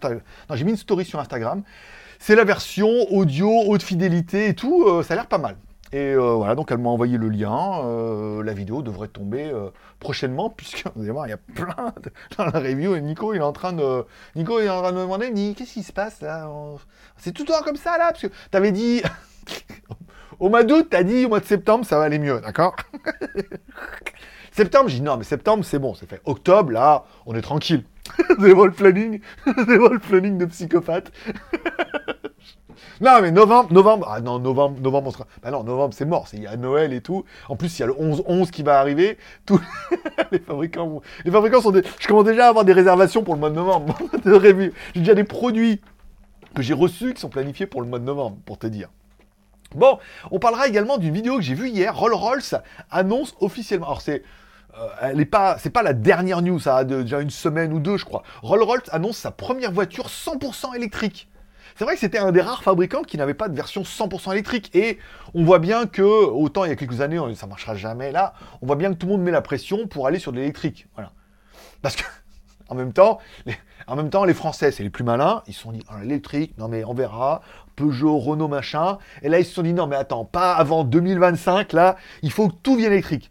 [0.55, 1.63] j'ai mis une story sur Instagram.
[2.19, 4.85] C'est la version audio, haute fidélité et tout.
[4.87, 5.57] euh, ça a l'air pas mal.
[5.93, 7.81] Et euh, voilà, donc elle m'a envoyé le lien.
[7.85, 9.71] euh, la vidéo devrait tomber euh,
[10.01, 11.95] prochainement, puisque vous allez voir, il y a plein
[12.37, 12.95] dans la review.
[12.95, 14.05] Et Nico, il est en train de,
[14.37, 16.51] Nico, est en train de me demander, qu'est-ce qui se passe là
[17.17, 19.03] C'est tout le temps comme ça là, parce que t'avais dit
[20.39, 22.77] au mois d'août, t'as dit au mois de septembre, ça va aller mieux, d'accord?
[24.53, 26.21] Septembre, j'ai dit non, mais septembre, c'est bon, c'est fait.
[26.25, 27.85] Octobre, là, on est tranquille.
[28.17, 31.13] C'est le planning, c'est le planning de psychopathe.
[33.01, 35.27] Non, mais novembre, novembre, ah non, novembre, novembre, on sera.
[35.43, 37.25] Bah non, novembre, c'est mort, il y a Noël et tout.
[37.49, 39.19] En plus, il y a le 11-11 qui va arriver.
[40.33, 41.71] Les fabricants, les fabricants sont.
[41.71, 41.83] Des...
[41.99, 43.97] Je commence déjà à avoir des réservations pour le mois de novembre.
[44.25, 45.81] J'ai déjà des produits
[46.55, 48.89] que j'ai reçus qui sont planifiés pour le mois de novembre, pour te dire.
[49.75, 49.99] Bon,
[50.31, 51.97] on parlera également d'une vidéo que j'ai vue hier.
[51.97, 52.55] Rolls-Royce
[52.91, 53.87] annonce officiellement.
[53.87, 54.23] Alors c'est,
[55.03, 58.23] euh, c'est pas la dernière news, ça a déjà une semaine ou deux, je crois.
[58.43, 61.29] Rolls-Royce annonce sa première voiture 100% électrique.
[61.79, 64.75] C'est vrai que c'était un des rares fabricants qui n'avait pas de version 100% électrique.
[64.75, 64.99] Et
[65.33, 68.67] on voit bien que, autant il y a quelques années, ça marchera jamais là, on
[68.67, 70.89] voit bien que tout le monde met la pression pour aller sur de l'électrique.
[70.95, 71.13] Voilà.
[71.81, 72.03] Parce que,
[72.69, 73.55] en même temps, les,
[73.87, 76.59] en même temps, les Français, c'est les plus malins, ils se sont dit, ah, l'électrique,
[76.59, 77.43] non mais on verra,
[77.77, 78.99] Peugeot, Renault, machin.
[79.23, 82.49] Et là, ils se sont dit, non mais attends, pas avant 2025, là, il faut
[82.49, 83.31] que tout vienne électrique.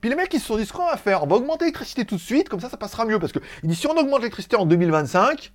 [0.00, 2.04] Puis les mecs, ils se sont dit, ce qu'on va faire, on va augmenter l'électricité
[2.04, 3.18] tout de suite, comme ça, ça passera mieux.
[3.18, 5.52] Parce que, ils disent, si on augmente l'électricité en 2025,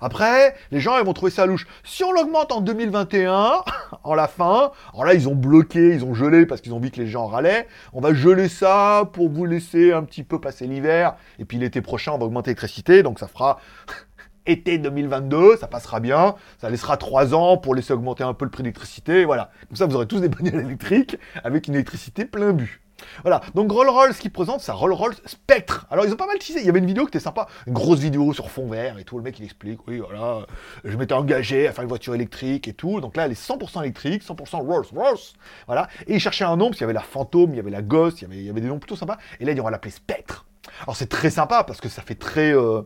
[0.00, 1.66] après, les gens, vont trouver ça louche.
[1.84, 3.62] Si on l'augmente en 2021,
[4.04, 6.90] en la fin, alors là, ils ont bloqué, ils ont gelé parce qu'ils ont vu
[6.90, 7.66] que les gens râlaient.
[7.92, 11.14] On va geler ça pour vous laisser un petit peu passer l'hiver.
[11.38, 13.02] Et puis l'été prochain, on va augmenter l'électricité.
[13.02, 13.58] Donc ça fera
[14.46, 16.34] été 2022, ça passera bien.
[16.58, 19.24] Ça laissera trois ans pour laisser augmenter un peu le prix de l'électricité.
[19.24, 19.50] Voilà.
[19.68, 22.80] Comme ça, vous aurez tous des bagnoles électriques avec une électricité plein but.
[23.22, 25.86] Voilà, donc Rolls-Royce qui présente sa Rolls-Royce Spectre.
[25.90, 27.72] Alors ils ont pas mal teasé, il y avait une vidéo qui était sympa, une
[27.72, 30.46] grosse vidéo sur fond vert et tout, le mec il explique, oui voilà,
[30.84, 33.82] je m'étais engagé à faire une voiture électrique et tout, donc là elle est 100%
[33.82, 35.34] électrique, 100% Rolls-Royce,
[35.66, 37.70] voilà, et il cherchait un nom, parce qu'il y avait la Fantôme, il y avait
[37.70, 40.46] la Ghost, il y avait, des noms plutôt sympas, et là il va l'appeler Spectre.
[40.82, 42.54] Alors c'est très sympa parce que ça fait très...
[42.54, 42.82] euh,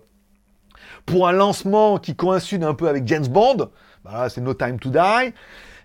[1.06, 3.70] pour un lancement qui coïncide un peu avec James Bond,
[4.04, 5.32] bah, c'est No Time to Die.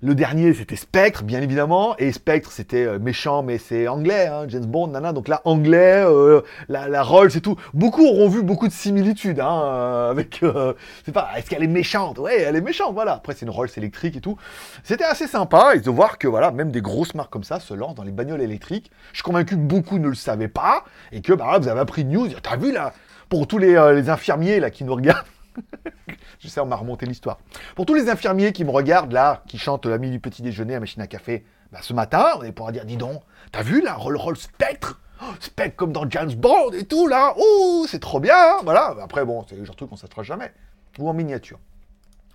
[0.03, 4.45] Le dernier, c'était Spectre, bien évidemment, et Spectre, c'était euh, méchant, mais c'est anglais, hein,
[4.47, 5.11] James Bond, nana.
[5.11, 7.55] Donc là, anglais, euh, la, la Rolls et tout.
[7.73, 10.43] Beaucoup auront vu beaucoup de similitudes hein, euh, avec.
[10.43, 12.19] euh, c'est pas, est-ce qu'elle est méchante?
[12.19, 13.13] Ouais, elle est méchante, voilà.
[13.13, 14.37] Après, c'est une Rolls électrique et tout.
[14.83, 17.73] C'était assez sympa et de voir que voilà, même des grosses marques comme ça se
[17.73, 18.91] lancent dans les bagnoles électriques.
[19.13, 22.03] Je suis convaincu que beaucoup ne le savaient pas et que bah, vous avez appris
[22.03, 22.27] une news.
[22.43, 22.93] T'as vu là
[23.29, 25.25] Pour tous les, les infirmiers là qui nous regardent.
[26.39, 27.39] Je sais, on m'a remonté l'histoire.
[27.75, 30.75] Pour tous les infirmiers qui me regardent là, qui chantent la nuit du petit déjeuner
[30.75, 33.93] à machine à café, bah, ce matin, on pourra dire, dis donc, t'as vu la
[33.93, 34.99] Roll Roll Spectre?
[35.21, 38.95] Oh, Spectre comme dans James Bond et tout là, ouh, c'est trop bien, hein, voilà.
[39.01, 40.51] Après bon, c'est le genre de truc qu'on s'attrape jamais.
[40.99, 41.59] Ou en miniature.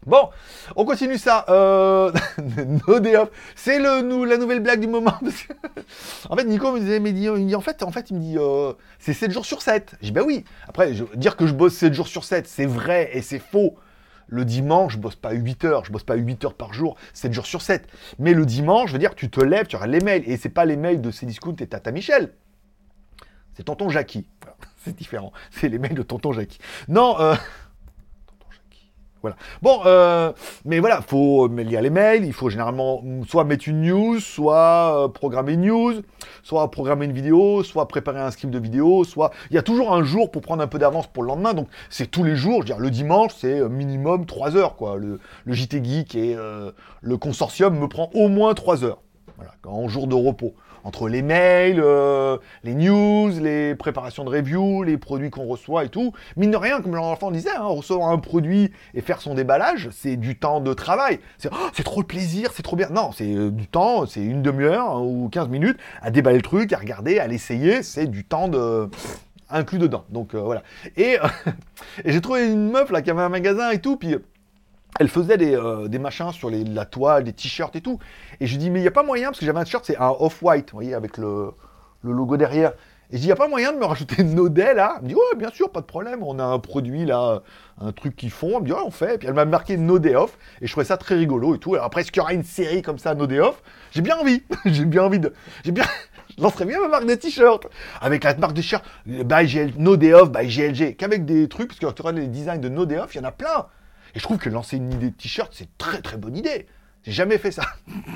[0.05, 0.31] Bon,
[0.75, 1.45] on continue ça.
[1.49, 2.11] Euh...
[2.87, 3.29] no.
[3.55, 5.15] C'est la nouvelle blague du moment.
[6.29, 9.31] en fait, Nico me disait, mais dit- en fait, il me dit, euh, c'est 7
[9.31, 9.95] jours sur 7.
[10.01, 10.45] J'ai dit, bah oui.
[10.67, 13.77] Après, dire que je bosse 7 jours sur 7, c'est vrai et c'est faux.
[14.27, 17.33] Le dimanche, je bosse pas 8 heures, je bosse pas 8 heures par jour, 7
[17.33, 17.87] jours sur 7.
[18.19, 20.25] Mais le dimanche, je veux dire, tu te lèves, tu regardes les mails.
[20.27, 22.33] Et c'est pas les mails de Cdiscount et Tata Michel.
[23.55, 24.27] C'est tonton Jackie.
[24.85, 25.33] C'est différent.
[25.53, 26.59] C'est les mails de tonton Jackie.
[26.89, 27.37] Non, euh...
[29.23, 29.37] Voilà.
[29.63, 30.33] Bon, euh,
[30.65, 35.09] mais voilà, faut lire les mails, il faut généralement soit mettre une news, soit euh,
[35.09, 35.95] programmer une news,
[36.43, 39.31] soit programmer une vidéo, soit préparer un script de vidéo, soit...
[39.51, 41.69] Il y a toujours un jour pour prendre un peu d'avance pour le lendemain, donc
[41.89, 44.97] c'est tous les jours, je veux dire, le dimanche, c'est euh, minimum 3 heures, quoi.
[44.97, 46.37] Le, le JT Geek et
[47.01, 49.02] le consortium me prend au moins 3 heures,
[49.65, 50.55] en jour de repos.
[50.85, 55.89] Entre les mails, euh, les news, les préparations de review, les produits qu'on reçoit et
[55.89, 56.13] tout.
[56.37, 60.17] Mine de rien, comme l'enfant disait, hein, recevoir un produit et faire son déballage, c'est
[60.17, 61.21] du temps de travail.
[61.39, 62.89] C'est oh, trop le plaisir, c'est trop bien.
[62.91, 66.43] Non, c'est euh, du temps, c'est une demi-heure hein, ou 15 minutes à déballer le
[66.43, 67.85] truc, à regarder, à l'essayer.
[67.85, 68.91] C'est du temps de
[69.51, 70.05] inclus dedans.
[70.09, 70.65] Donc euh, voilà.
[70.97, 71.19] Et,
[72.05, 74.17] et j'ai trouvé une meuf là qui avait un magasin et tout, puis
[75.01, 77.99] elle faisait des, euh, machins sur la toile, des t-shirts et tout.
[78.41, 79.97] Et je dis, mais il n'y a pas moyen, parce que j'avais un t-shirt, c'est
[79.97, 81.53] un off-white, vous voyez, avec le,
[82.03, 82.73] logo derrière.
[83.11, 84.95] Et je dis, il n'y a pas moyen de me rajouter Naudet là?
[84.97, 87.43] Elle me dit, ouais, bien sûr, pas de problème, on a un produit là,
[87.81, 88.53] un truc qu'ils font.
[88.57, 89.15] Elle me dit, ouais, on fait.
[89.15, 91.75] Et puis elle m'a marqué Naudet Off, et je trouvais ça très rigolo et tout.
[91.75, 94.43] Alors après, est-ce qu'il y aura une série comme ça, Naudet Off J'ai bien envie,
[94.67, 95.33] j'ai bien envie de.
[95.65, 95.85] J'ai bien.
[96.35, 97.67] Je lancerais bien ma marque de t-shirt.
[98.01, 99.75] Avec la marque de t-shirt, by GL...
[99.77, 100.97] No Off, by GLG.
[100.97, 103.25] Qu'avec des trucs, parce que tu regardes les designs de No Off, il y en
[103.25, 103.67] a plein.
[104.15, 106.67] Et je trouve que lancer une idée de t-shirt, c'est très très bonne idée.
[107.05, 107.65] J'ai jamais fait ça.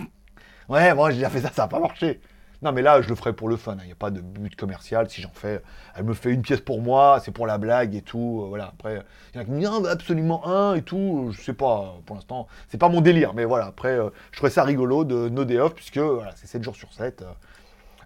[0.68, 2.20] ouais, moi j'ai déjà fait ça, ça n'a pas marché.
[2.62, 3.74] Non, mais là, je le ferai pour le fun.
[3.76, 3.86] Il hein.
[3.86, 5.08] n'y a pas de but commercial.
[5.10, 5.62] Si j'en fais,
[5.94, 8.42] elle me fait une pièce pour moi, c'est pour la blague et tout.
[8.42, 8.68] Euh, voilà.
[8.68, 9.02] Après,
[9.34, 11.32] il y en a qui disent absolument un et tout.
[11.32, 13.34] Je sais pas, pour l'instant, c'est pas mon délire.
[13.34, 16.00] Mais voilà, après, euh, je trouvais ça rigolo de No Day Off, puisque
[16.36, 17.24] c'est 7 jours sur 7.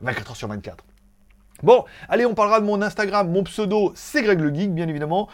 [0.01, 0.85] 24 heures sur 24.
[1.63, 3.31] Bon, allez, on parlera de mon Instagram.
[3.31, 5.29] Mon pseudo, c'est Greg le Geek, bien évidemment.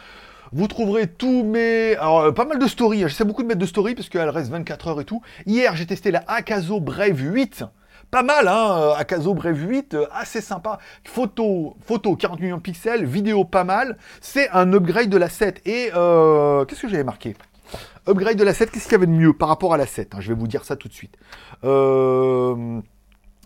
[0.52, 1.96] Vous trouverez tous mes...
[1.96, 3.00] Alors, euh, pas mal de stories.
[3.00, 5.22] J'essaie beaucoup de mettre de stories parce qu'elle reste 24 heures et tout.
[5.46, 7.64] Hier, j'ai testé la Akazo Brave 8.
[8.10, 10.78] Pas mal, hein, euh, Akazo Brave 8, euh, assez sympa.
[11.04, 13.98] Photo, photo 40 millions de pixels, vidéo pas mal.
[14.20, 15.62] C'est un upgrade de la 7.
[15.66, 17.34] Et qu'est-ce que j'avais marqué?
[18.08, 20.14] Upgrade de la 7, qu'est-ce qu'il y avait de mieux par rapport à la 7
[20.14, 21.16] hein, Je vais vous dire ça tout de suite.
[21.64, 22.80] Euh...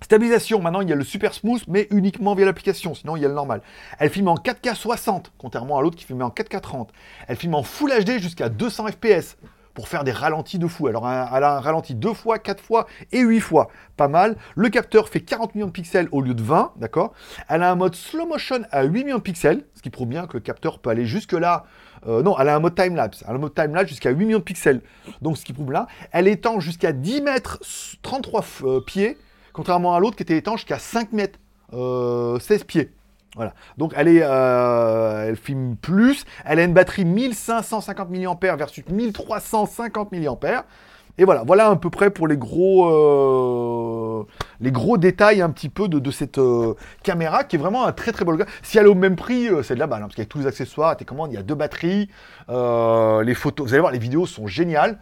[0.03, 3.25] Stabilisation, maintenant il y a le super smooth, mais uniquement via l'application, sinon il y
[3.25, 3.61] a le normal.
[3.99, 6.91] Elle filme en 4K 60, contrairement à l'autre qui filmait en 4K 30.
[7.29, 9.37] Elle filme en Full HD jusqu'à 200 FPS
[9.75, 10.89] pour faire des ralentis de fou.
[10.89, 13.69] Alors elle a un ralenti deux fois, quatre fois et huit fois.
[13.97, 14.37] Pas mal.
[14.57, 17.13] Le capteur fait 40 millions de pixels au lieu de 20, d'accord?
[17.49, 20.27] Elle a un mode slow motion à 8 millions de pixels, ce qui prouve bien
[20.27, 21.65] que le capteur peut aller jusque là.
[22.07, 23.23] Euh, non, elle a un mode time-lapse.
[23.27, 24.81] Elle a un mode time-lapse jusqu'à 8 millions de pixels.
[25.23, 25.87] Donc ce qui prouve là.
[26.13, 27.61] Elle étend jusqu'à 10 mètres
[28.03, 29.19] 33 euh, pieds
[29.53, 31.39] contrairement à l'autre qui était étanche jusqu'à 5 mètres,
[31.71, 32.91] 16 euh, pieds.
[33.37, 33.55] Voilà.
[33.79, 36.25] Donc elle est, euh, elle filme plus.
[36.45, 40.65] Elle a une batterie 1550 mAh versus 1350 mAh.
[41.19, 44.25] Et voilà, voilà à peu près pour les gros, euh,
[44.61, 46.41] les gros détails un petit peu de, cette
[47.03, 48.37] caméra qui est vraiment un très très beau.
[48.63, 50.47] Si elle est au même prix, c'est de la balle, hein, parce qu'avec tous les
[50.47, 52.09] accessoires, tes commandes, il y a deux batteries,
[52.49, 54.99] les photos, vous allez voir, les vidéos sont géniales.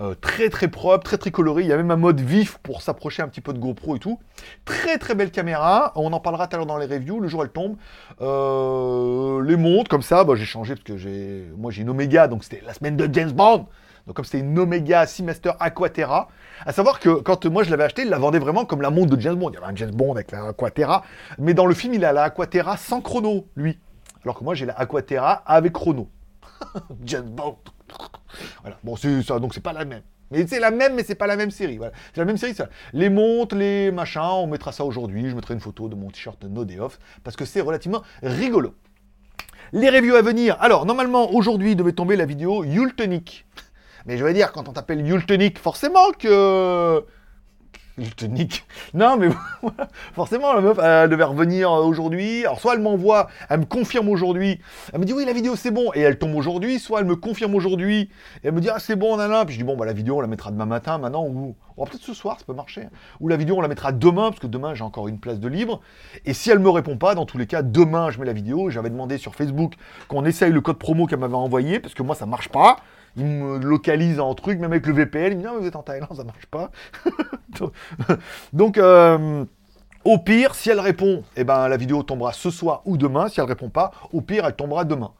[0.00, 1.62] Euh, très très propre, très très coloré.
[1.62, 3.98] Il y a même un mode vif pour s'approcher un petit peu de GoPro et
[3.98, 4.20] tout.
[4.64, 5.92] Très très belle caméra.
[5.96, 7.18] On en parlera tout à l'heure dans les reviews.
[7.18, 7.76] Le jour elle tombe.
[8.20, 12.28] Euh, les montres comme ça, bah, j'ai changé parce que j'ai, moi j'ai une Omega,
[12.28, 13.66] donc c'était la semaine de James Bond.
[14.06, 16.28] Donc comme c'était une Omega Seamaster Aquaterra,
[16.64, 19.16] à savoir que quand moi je l'avais acheté, il la vendait vraiment comme la montre
[19.16, 19.50] de James Bond.
[19.50, 21.02] Il y avait un James Bond avec la Aquaterra,
[21.38, 23.78] mais dans le film il a la Aquaterra sans chrono, lui.
[24.22, 26.08] Alors que moi j'ai la Aquaterra avec chrono.
[27.04, 27.58] James Bond.
[28.62, 28.78] Voilà.
[28.84, 30.02] Bon, c'est ça, donc c'est pas la même.
[30.30, 31.78] Mais c'est la même, mais c'est pas la même série.
[31.78, 31.92] Voilà.
[32.12, 32.68] C'est la même série, ça.
[32.92, 35.28] Les montres, les machins, on mettra ça aujourd'hui.
[35.30, 38.74] Je mettrai une photo de mon t-shirt No Day Off parce que c'est relativement rigolo.
[39.72, 40.56] Les reviews à venir.
[40.60, 43.46] Alors, normalement, aujourd'hui devait tomber la vidéo Yultonic.
[44.06, 47.04] Mais je vais dire, quand on t'appelle Yultonic, forcément que
[48.04, 48.64] je te nique.
[48.94, 49.28] Non, mais
[50.14, 52.44] forcément, la meuf, elle devait revenir aujourd'hui.
[52.44, 54.60] Alors, soit elle m'envoie, elle me confirme aujourd'hui.
[54.92, 55.90] Elle me dit, oui, la vidéo, c'est bon.
[55.94, 56.78] Et elle tombe aujourd'hui.
[56.78, 58.10] Soit elle me confirme aujourd'hui.
[58.42, 59.44] Et elle me dit, ah, c'est bon, nana.
[59.44, 61.26] Puis je dis, bon, bah, la vidéo, on la mettra demain matin, maintenant.
[61.26, 62.88] Ou peut-être ce soir, ça peut marcher.
[63.20, 65.48] Ou la vidéo, on la mettra demain, parce que demain, j'ai encore une place de
[65.48, 65.80] libre.
[66.24, 68.70] Et si elle me répond pas, dans tous les cas, demain, je mets la vidéo.
[68.70, 69.74] J'avais demandé sur Facebook
[70.08, 72.78] qu'on essaye le code promo qu'elle m'avait envoyé, parce que moi, ça marche pas
[73.16, 75.76] il me localise en truc, même avec le VPN, il me dit non, vous êtes
[75.76, 76.70] en Thaïlande, ça marche pas.
[78.52, 79.44] Donc, euh,
[80.04, 83.28] au pire, si elle répond, eh ben, la vidéo tombera ce soir ou demain.
[83.28, 85.12] Si elle répond pas, au pire, elle tombera demain.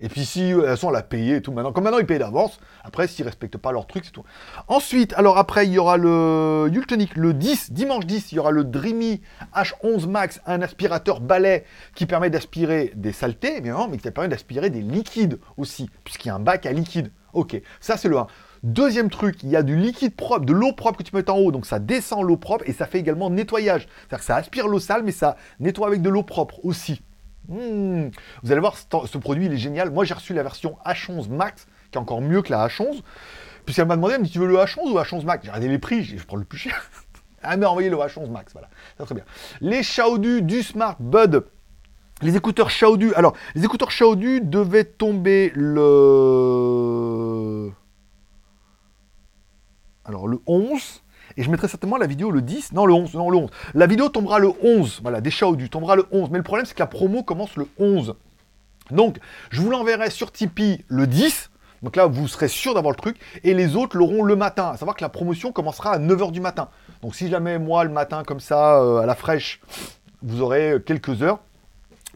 [0.00, 2.06] Et puis si, de toute façon, elle a payé et tout, maintenant, comme maintenant ils
[2.06, 4.24] payent d'avance, après, s'ils respectent pas leur truc, c'est tout.
[4.68, 8.50] Ensuite, alors après, il y aura le Yultonic, le 10, dimanche 10, il y aura
[8.50, 9.20] le Dreamy
[9.54, 14.70] H11 Max, un aspirateur balai qui permet d'aspirer des saletés, bien mais qui permet d'aspirer
[14.70, 17.10] des liquides aussi, puisqu'il y a un bac à liquide.
[17.32, 18.26] Ok, ça c'est le 1.
[18.62, 21.38] Deuxième truc, il y a du liquide propre, de l'eau propre que tu mets en
[21.38, 23.86] haut, donc ça descend l'eau propre et ça fait également nettoyage.
[23.86, 27.00] C'est-à-dire que ça aspire l'eau sale, mais ça nettoie avec de l'eau propre aussi.
[27.50, 28.10] Hmm.
[28.42, 29.90] Vous allez voir, ce, produit il est génial.
[29.90, 33.02] Moi j'ai reçu la version H11 Max, qui est encore mieux que la H11.
[33.66, 35.44] Puisqu'elle m'a demandé, elle me dit, tu veux le H11 ou H11 Max?
[35.44, 36.80] J'ai regardé les prix, je prends le plus cher.
[37.42, 38.70] elle m'a envoyé le H11 Max, voilà.
[38.98, 39.24] Très bien.
[39.60, 41.44] Les Xiaodu du Smart Bud
[42.22, 43.14] les écouteurs Xiaodu.
[43.14, 45.80] Alors, les écouteurs Xiaodu devaient tomber le.
[50.04, 51.02] Alors, le 11.
[51.36, 52.72] Et je mettrai certainement la vidéo le 10.
[52.72, 53.14] Non, le 11.
[53.14, 53.50] Non, le 11.
[53.74, 55.00] La vidéo tombera le 11.
[55.02, 55.68] Voilà, des Xiaodu.
[55.68, 56.30] Tombera le 11.
[56.30, 58.14] Mais le problème, c'est que la promo commence le 11.
[58.90, 59.18] Donc,
[59.50, 61.50] je vous l'enverrai sur Tipeee le 10.
[61.82, 63.16] Donc là, vous serez sûr d'avoir le truc.
[63.44, 64.70] Et les autres l'auront le matin.
[64.72, 66.68] À savoir que la promotion commencera à 9h du matin.
[67.02, 69.60] Donc, si jamais moi, le matin, comme ça, euh, à la fraîche,
[70.22, 71.38] vous aurez quelques heures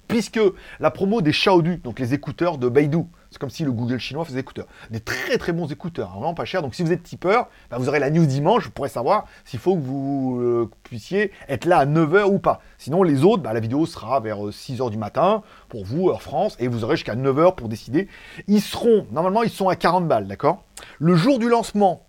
[0.09, 0.40] puisque
[0.81, 4.25] la promo des Xiaodu, donc les écouteurs de Beidou, C'est comme si le Google chinois
[4.25, 4.68] faisait écouteurs.
[4.90, 6.62] Des très très bons écouteurs, hein, vraiment pas cher.
[6.62, 9.59] Donc si vous êtes tipeur, bah, vous aurez la news dimanche, vous pourrez savoir s'il
[9.59, 12.61] faut que vous euh, puissiez être là à 9h ou pas.
[12.79, 16.57] Sinon les autres, bah, la vidéo sera vers 6h du matin pour vous, heure France,
[16.61, 18.07] et vous aurez jusqu'à 9h pour décider.
[18.47, 20.62] Ils seront, normalement ils sont à 40 balles, d'accord?
[21.01, 22.07] Le jour du lancement,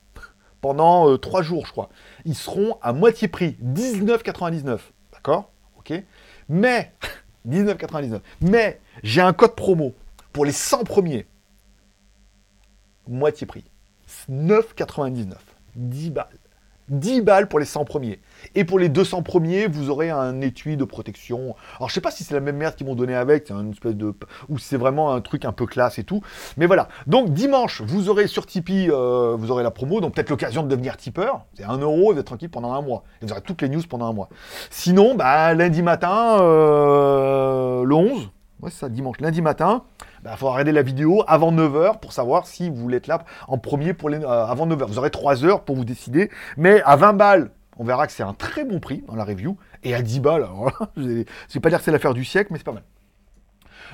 [0.61, 1.89] pendant 3 jours je crois,
[2.25, 4.77] ils seront à moitié prix, 19,99.
[5.11, 5.49] D'accord?
[5.79, 5.91] Ok?
[6.49, 6.93] Mais,
[7.49, 8.19] 19,99.
[8.41, 9.95] Mais, j'ai un code promo
[10.35, 11.27] pour les 100 premiers.
[13.07, 13.63] Moitié prix.
[14.29, 15.35] 9,99.
[15.77, 16.27] 10 balles.
[16.89, 18.19] 10 balles pour les 100 premiers.
[18.53, 21.55] Et pour les 200 premiers, vous aurez un étui de protection.
[21.77, 23.95] Alors, je sais pas si c'est la même merde qu'ils m'ont donné avec, une espèce
[23.95, 24.13] de.
[24.49, 26.19] ou c'est vraiment un truc un peu classe et tout.
[26.57, 26.89] Mais voilà.
[27.07, 30.67] Donc, dimanche, vous aurez sur Tipeee, euh, vous aurez la promo, donc peut-être l'occasion de
[30.67, 31.45] devenir tipeur.
[31.53, 33.05] C'est 1 euro vous êtes tranquille pendant un mois.
[33.21, 34.27] Et vous aurez toutes les news pendant un mois.
[34.69, 38.29] Sinon, bah, lundi matin, euh, le 11,
[38.61, 39.83] ouais, c'est ça, dimanche, lundi matin,
[40.25, 43.23] il bah, faudra regarder la vidéo avant 9h pour savoir si vous voulez être là
[43.47, 44.87] en premier pour les, euh, avant 9h.
[44.87, 46.31] Vous aurez 3 heures pour vous décider.
[46.57, 49.55] Mais à 20 balles, on verra que c'est un très bon prix dans la review.
[49.83, 52.47] Et à 10 balles, alors là, je vais pas dire que c'est l'affaire du siècle,
[52.51, 52.81] mais c'est pas mal.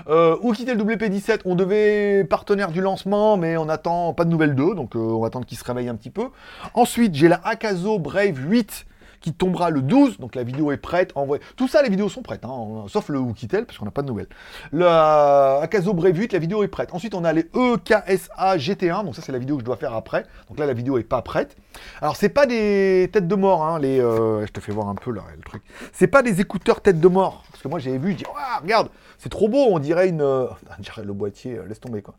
[0.08, 4.30] Euh, où quitter le WP17 On devait partenaire du lancement, mais on attend pas de
[4.30, 6.30] nouvelles d'eux, donc euh, on va attendre qu'ils se réveillent un petit peu.
[6.76, 8.86] Ensuite, j'ai la Akazo Brave 8
[9.22, 10.20] qui tombera le 12.
[10.20, 11.12] Donc la vidéo est prête.
[11.16, 11.42] Envoyé.
[11.56, 14.08] Tout ça, les vidéos sont prêtes, hein, sauf le Wikitel, parce qu'on n'a pas de
[14.08, 14.28] nouvelles.
[14.72, 16.94] Le Akazo Brave 8, la vidéo est prête.
[16.94, 19.06] Ensuite, on a les EKSA GT1.
[19.06, 20.26] Donc ça, c'est la vidéo que je dois faire après.
[20.50, 21.56] Donc là, la vidéo est pas prête.
[22.02, 24.00] Alors, c'est pas des têtes de mort, hein, les.
[24.00, 25.64] Euh, je te fais voir un peu là, le truc.
[25.94, 27.44] C'est pas des écouteurs têtes de mort.
[27.52, 28.26] Parce que moi, j'avais vu, je dis,
[28.62, 30.22] regarde, c'est trop beau, on dirait une.
[30.22, 32.16] Euh, on dirait le boîtier, euh, laisse tomber quoi.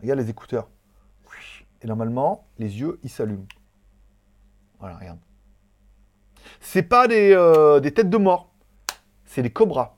[0.00, 0.68] Regarde les écouteurs.
[1.82, 3.46] Et normalement, les yeux, ils s'allument.
[4.80, 5.18] Voilà, regarde.
[6.60, 8.50] C'est pas euh, des, têtes de mort,
[9.24, 9.96] c'est des cobras.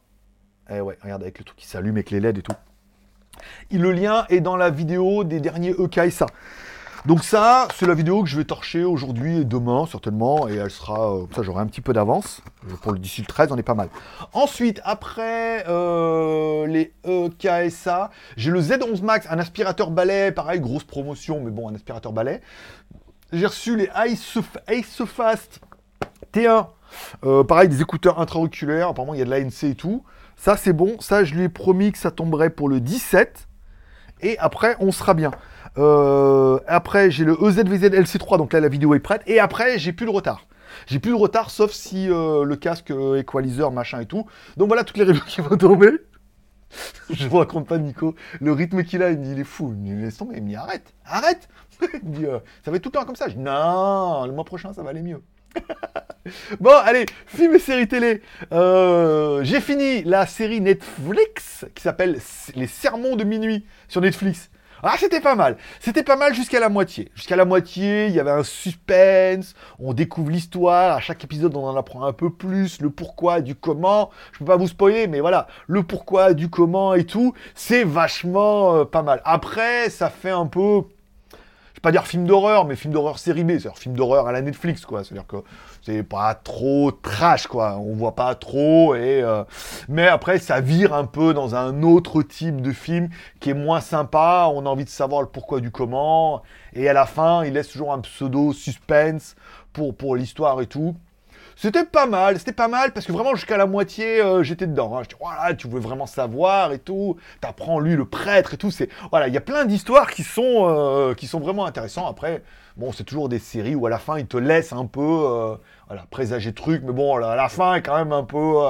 [0.71, 2.53] Eh ouais, regarde avec le truc qui s'allume avec les LED et tout.
[3.71, 6.27] Et le lien est dans la vidéo des derniers EK ça.
[7.07, 10.71] Donc ça, c'est la vidéo que je vais torcher aujourd'hui et demain certainement, et elle
[10.71, 12.43] sera, euh, ça j'aurai un petit peu d'avance,
[12.83, 13.89] pour le d'ici le 13, on est pas mal.
[14.33, 21.41] Ensuite, après euh, les EKSA, j'ai le Z11 Max, un aspirateur balai, pareil, grosse promotion,
[21.41, 22.41] mais bon, un aspirateur balai.
[23.33, 25.61] J'ai reçu les Ace, Ace Fast
[26.33, 26.67] T1,
[27.25, 30.05] euh, pareil, des écouteurs intra-auriculaires, apparemment il y a de l'ANC et tout.
[30.37, 33.49] Ça c'est bon, ça je lui ai promis que ça tomberait pour le 17.
[34.21, 35.31] Et après, on sera bien.
[35.77, 39.23] Euh, après, j'ai le EZVZ LC3, donc là la vidéo est prête.
[39.27, 40.47] Et après, j'ai plus de retard.
[40.87, 44.27] J'ai plus de retard, sauf si euh, le casque equalizer, machin et tout.
[44.57, 45.93] Donc voilà toutes les reviews qui vont tomber.
[47.11, 48.14] je vous raconte pas, Nico.
[48.41, 49.75] Le rythme qu'il a, il dit, il est fou.
[49.85, 50.37] Il me laisse tomber.
[50.37, 51.49] Il me dit, arrête, arrête.
[51.81, 53.29] ça va être tout le temps comme ça.
[53.37, 55.23] Non, le mois prochain, ça va aller mieux.
[56.61, 58.23] bon, allez, film et série télé.
[58.53, 62.19] Euh, j'ai fini la série Netflix qui s'appelle
[62.55, 64.51] Les Sermons de minuit sur Netflix.
[64.83, 65.57] Ah, c'était pas mal.
[65.81, 67.11] C'était pas mal jusqu'à la moitié.
[67.17, 69.55] Jusqu'à la moitié, il y avait un suspense.
[69.81, 70.97] On découvre l'histoire.
[70.97, 72.81] À chaque épisode, on en apprend un peu plus.
[72.81, 74.11] Le pourquoi, du comment.
[74.33, 75.49] Je peux pas vous spoiler, mais voilà.
[75.67, 77.35] Le pourquoi, du comment et tout.
[77.57, 79.21] C'est vachement euh, pas mal.
[79.25, 80.83] Après, ça fait un peu
[81.79, 84.43] vais pas dire film d'horreur, mais film d'horreur série B, c'est-à-dire film d'horreur à la
[84.43, 85.05] Netflix, quoi.
[85.05, 85.37] C'est-à-dire que
[85.83, 87.79] c'est pas trop trash, quoi.
[87.79, 89.45] On voit pas trop, et euh,
[89.88, 93.09] mais après ça vire un peu dans un autre type de film
[93.41, 94.51] qui est moins sympa.
[94.53, 97.69] On a envie de savoir le pourquoi du comment, et à la fin, il laisse
[97.69, 99.37] toujours un pseudo suspense
[99.73, 100.97] pour pour l'histoire et tout.
[101.61, 104.97] C'était pas mal, c'était pas mal parce que vraiment jusqu'à la moitié euh, j'étais dedans.
[104.97, 105.03] Hein.
[105.03, 107.16] Je dis voilà, tu veux vraiment savoir et tout.
[107.40, 108.71] T'apprends lui le prêtre et tout.
[108.71, 112.07] C'est voilà, il y a plein d'histoires qui sont euh, qui sont vraiment intéressantes.
[112.09, 112.44] Après,
[112.77, 115.57] bon, c'est toujours des séries où à la fin ils te laissent un peu euh,
[115.88, 118.61] voilà présager truc, mais bon, à la fin est quand même un peu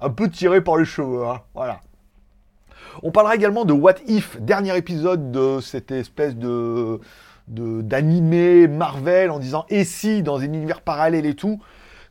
[0.00, 1.24] un peu tiré par les cheveux.
[1.28, 1.42] Hein.
[1.54, 1.78] Voilà.
[3.04, 6.98] On parlera également de What If, dernier épisode de cette espèce de
[7.48, 11.60] d'animer Marvel en disant et si dans un univers parallèle et tout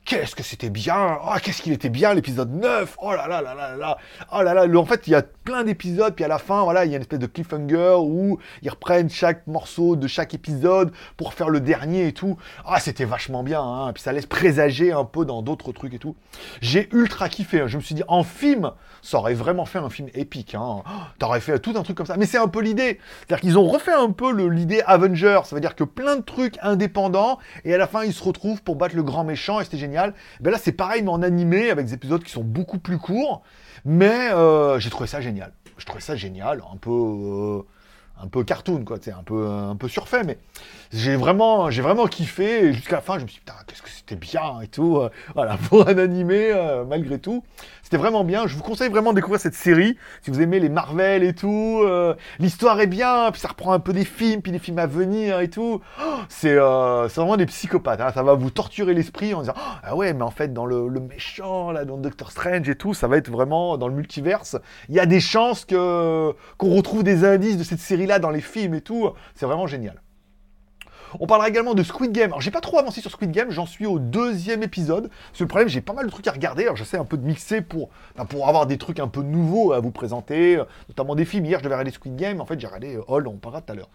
[0.08, 3.54] qu'est-ce que c'était bien oh, qu'est-ce qu'il était bien l'épisode 9 oh là là là
[3.54, 3.98] là là
[4.32, 6.86] oh là là en fait il y a plein d'épisodes puis à la fin voilà
[6.86, 10.94] il y a une espèce de cliffhanger où ils reprennent chaque morceau de chaque épisode
[11.18, 13.92] pour faire le dernier et tout ah c'était vachement bien hein.
[13.94, 16.16] puis ça laisse présager un peu dans d'autres trucs et tout
[16.62, 17.68] j'ai ultra kiffé hein.
[17.68, 20.84] je me suis dit en film ça aurait vraiment fait un film épique hein.
[20.86, 20.90] Oh,
[21.20, 23.68] t'aurais fait tout un truc comme ça mais c'est un peu l'idée c'est-à-dire qu'ils ont
[23.68, 27.78] refait un peu l'idée Avengers ça veut dire que plein de trucs indépendants et à
[27.78, 29.97] la fin ils se retrouvent pour battre le grand méchant et c'était génial
[30.40, 33.44] ben là, c'est pareil, mais en animé, avec des épisodes qui sont beaucoup plus courts.
[33.86, 35.54] Mais euh, j'ai trouvé ça génial.
[35.78, 37.62] Je trouvais ça génial, un peu, euh,
[38.22, 40.38] un peu cartoon, quoi, c'est un peu, un peu surfait, mais
[40.92, 42.74] j'ai vraiment, j'ai vraiment kiffé.
[42.74, 44.98] Jusqu'à la fin, je me suis dit, putain, qu'est-ce que c'était bien et tout.
[44.98, 47.44] euh, voilà, pour un animé, euh, malgré tout.
[47.84, 48.48] C'était vraiment bien.
[48.48, 49.98] Je vous conseille vraiment de découvrir cette série.
[50.22, 53.80] Si vous aimez les Marvel et tout, euh, l'histoire est bien, puis ça reprend un
[53.80, 55.80] peu des films, puis des films à venir et tout.
[56.02, 58.02] Oh, c'est euh, vraiment des psychopathes.
[58.02, 58.12] hein.
[58.14, 59.54] Ça va vous torturer l'esprit en disant,
[59.84, 62.94] ah ouais, mais en fait, dans le, le méchant, là, dans Doctor Strange et tout,
[62.94, 64.58] ça va être vraiment dans le multiverse.
[64.90, 67.80] Il y a des chances que qu'on retrouve des indices de cette
[68.20, 69.12] dans les films et tout.
[69.36, 70.02] C'est vraiment génial.
[71.20, 72.32] On parlera également de Squid Game.
[72.32, 75.10] Alors j'ai pas trop avancé sur Squid Game, j'en suis au deuxième épisode.
[75.34, 76.64] Que le problème, j'ai pas mal de trucs à regarder.
[76.64, 79.72] Alors j'essaie un peu de mixer pour, enfin, pour avoir des trucs un peu nouveaux
[79.74, 81.46] à vous présenter, euh, notamment des films.
[81.46, 82.42] Hier, je devais regarder Squid Game.
[82.42, 83.90] En fait, j'ai regardé euh, Hall, on parlera tout à l'heure.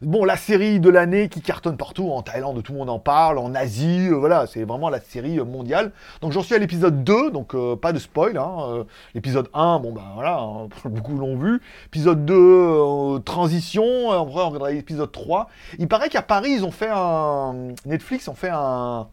[0.00, 3.36] Bon, la série de l'année qui cartonne partout, en Thaïlande, tout le monde en parle,
[3.36, 5.92] en Asie, euh, voilà, c'est vraiment la série euh, mondiale.
[6.22, 8.38] Donc j'en suis à l'épisode 2, donc euh, pas de spoil.
[8.38, 11.60] Hein, l'épisode 1, bon ben voilà, hein, beaucoup l'ont vu.
[11.86, 13.84] Épisode 2, euh, transition.
[14.24, 15.48] Vrai, on regardera l'épisode 3.
[15.78, 17.54] Il paraît qu'à Paris, ils ont fait un.
[17.84, 19.08] Netflix ont fait un.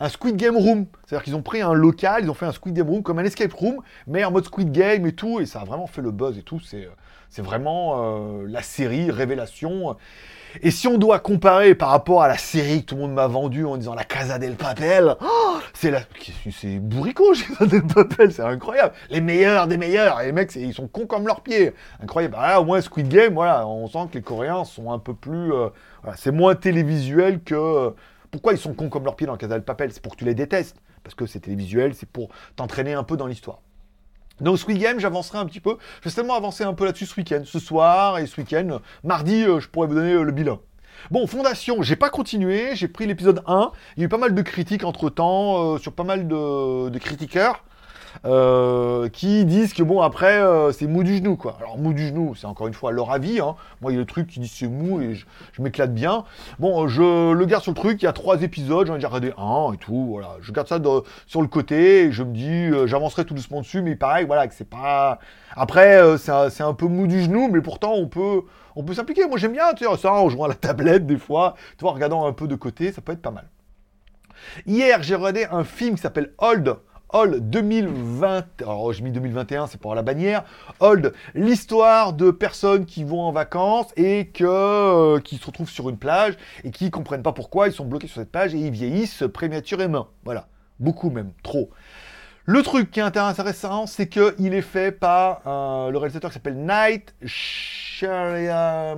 [0.00, 0.86] Un Squid Game Room.
[1.06, 3.24] C'est-à-dire qu'ils ont pris un local, ils ont fait un Squid Game Room comme un
[3.24, 3.76] escape room,
[4.06, 6.42] mais en mode Squid Game et tout, et ça a vraiment fait le buzz et
[6.42, 6.58] tout.
[6.60, 6.88] C'est,
[7.28, 9.96] c'est vraiment euh, la série révélation.
[10.62, 13.28] Et si on doit comparer par rapport à la série que tout le monde m'a
[13.28, 16.00] vendue en disant la Casa del Papel, oh, c'est la,
[16.50, 18.92] c'est bourricot, Casa del Papel, c'est incroyable.
[19.10, 20.20] Les meilleurs des meilleurs.
[20.22, 21.72] Et les mecs, ils sont cons comme leurs pieds.
[22.02, 22.34] Incroyable.
[22.36, 25.14] Ah, là, au moins Squid Game, voilà, on sent que les Coréens sont un peu
[25.14, 25.68] plus, euh,
[26.02, 27.54] voilà, c'est moins télévisuel que.
[27.54, 27.90] euh,
[28.30, 30.24] pourquoi ils sont cons comme leurs pieds dans la Casa Papel C'est pour que tu
[30.24, 30.76] les détestes.
[31.02, 33.60] Parce que c'est télévisuel, c'est pour t'entraîner un peu dans l'histoire.
[34.40, 35.76] Donc Squid Game, j'avancerai un petit peu.
[36.00, 37.42] Je vais seulement avancer un peu là-dessus ce week-end.
[37.44, 38.80] Ce soir et ce week-end.
[39.04, 40.60] Mardi, euh, je pourrais vous donner euh, le bilan.
[41.10, 43.72] Bon, Fondation, j'ai pas continué, j'ai pris l'épisode 1.
[43.96, 46.98] Il y a eu pas mal de critiques entre-temps, euh, sur pas mal de, de
[46.98, 47.64] critiqueurs.
[48.24, 51.56] Euh, qui disent que bon après euh, c'est mou du genou quoi.
[51.58, 53.40] Alors mou du genou c'est encore une fois leur avis.
[53.40, 53.56] Hein.
[53.80, 55.26] Moi il y a le truc qui dit c'est mou et je,
[55.62, 56.24] m'éclate bien.
[56.58, 58.02] Bon je le garde sur le truc.
[58.02, 60.06] Il y a trois épisodes, j'en ai déjà regardé un et tout.
[60.10, 63.34] Voilà, je garde ça de- sur le côté et je me dis euh, j'avancerai tout
[63.34, 63.82] doucement dessus.
[63.82, 65.18] Mais pareil voilà que c'est pas.
[65.56, 68.42] Après c'est un, peu mou du genou mais pourtant on peut
[68.76, 69.26] on peut s'impliquer.
[69.26, 71.90] Moi j'aime bien tu sais, ça en jouant à la tablette des fois, tu vois
[71.90, 73.48] en regardant un peu de côté ça peut être pas mal.
[74.66, 76.76] Hier, j'ai regardé un film qui s'appelle Hold.
[77.12, 80.44] Hold 2020, alors j'ai mis 2021, c'est pour la bannière.
[80.78, 85.98] Hold, l'histoire de personnes qui vont en vacances et euh, qui se retrouvent sur une
[85.98, 89.24] plage et qui comprennent pas pourquoi ils sont bloqués sur cette plage et ils vieillissent
[89.32, 90.06] prématurément.
[90.24, 90.46] Voilà,
[90.78, 91.70] beaucoup même, trop.
[92.46, 96.56] Le truc qui est intéressant, c'est qu'il est fait par euh, le réalisateur qui s'appelle
[96.56, 98.96] Night Shyamalan.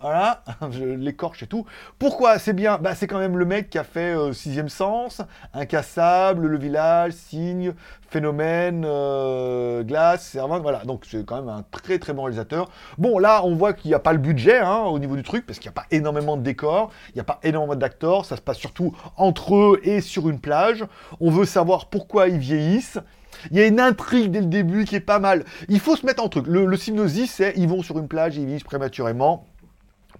[0.00, 1.64] Voilà, je l'écorche et tout.
[2.00, 2.78] Pourquoi c'est bien?
[2.78, 5.22] Bah, C'est quand même le mec qui a fait euh, Sixième Sens,
[5.54, 7.74] Incassable, Le Village, Signe,
[8.10, 10.62] Phénomène, euh, Glace, Servante.
[10.62, 12.68] Voilà, donc c'est quand même un très très bon réalisateur.
[12.98, 15.46] Bon, là, on voit qu'il n'y a pas le budget hein, au niveau du truc,
[15.46, 18.36] parce qu'il n'y a pas énormément de décors, il n'y a pas énormément d'acteurs, ça
[18.36, 20.84] se passe surtout entre eux et sur une plage.
[21.20, 22.98] On veut savoir pourquoi ils vieillissent.
[23.52, 25.44] Il y a une intrigue dès le début qui est pas mal.
[25.68, 26.46] Il faut se mettre en truc.
[26.48, 29.46] Le, le c'est ils vont sur une plage, ils vieillissent prématurément.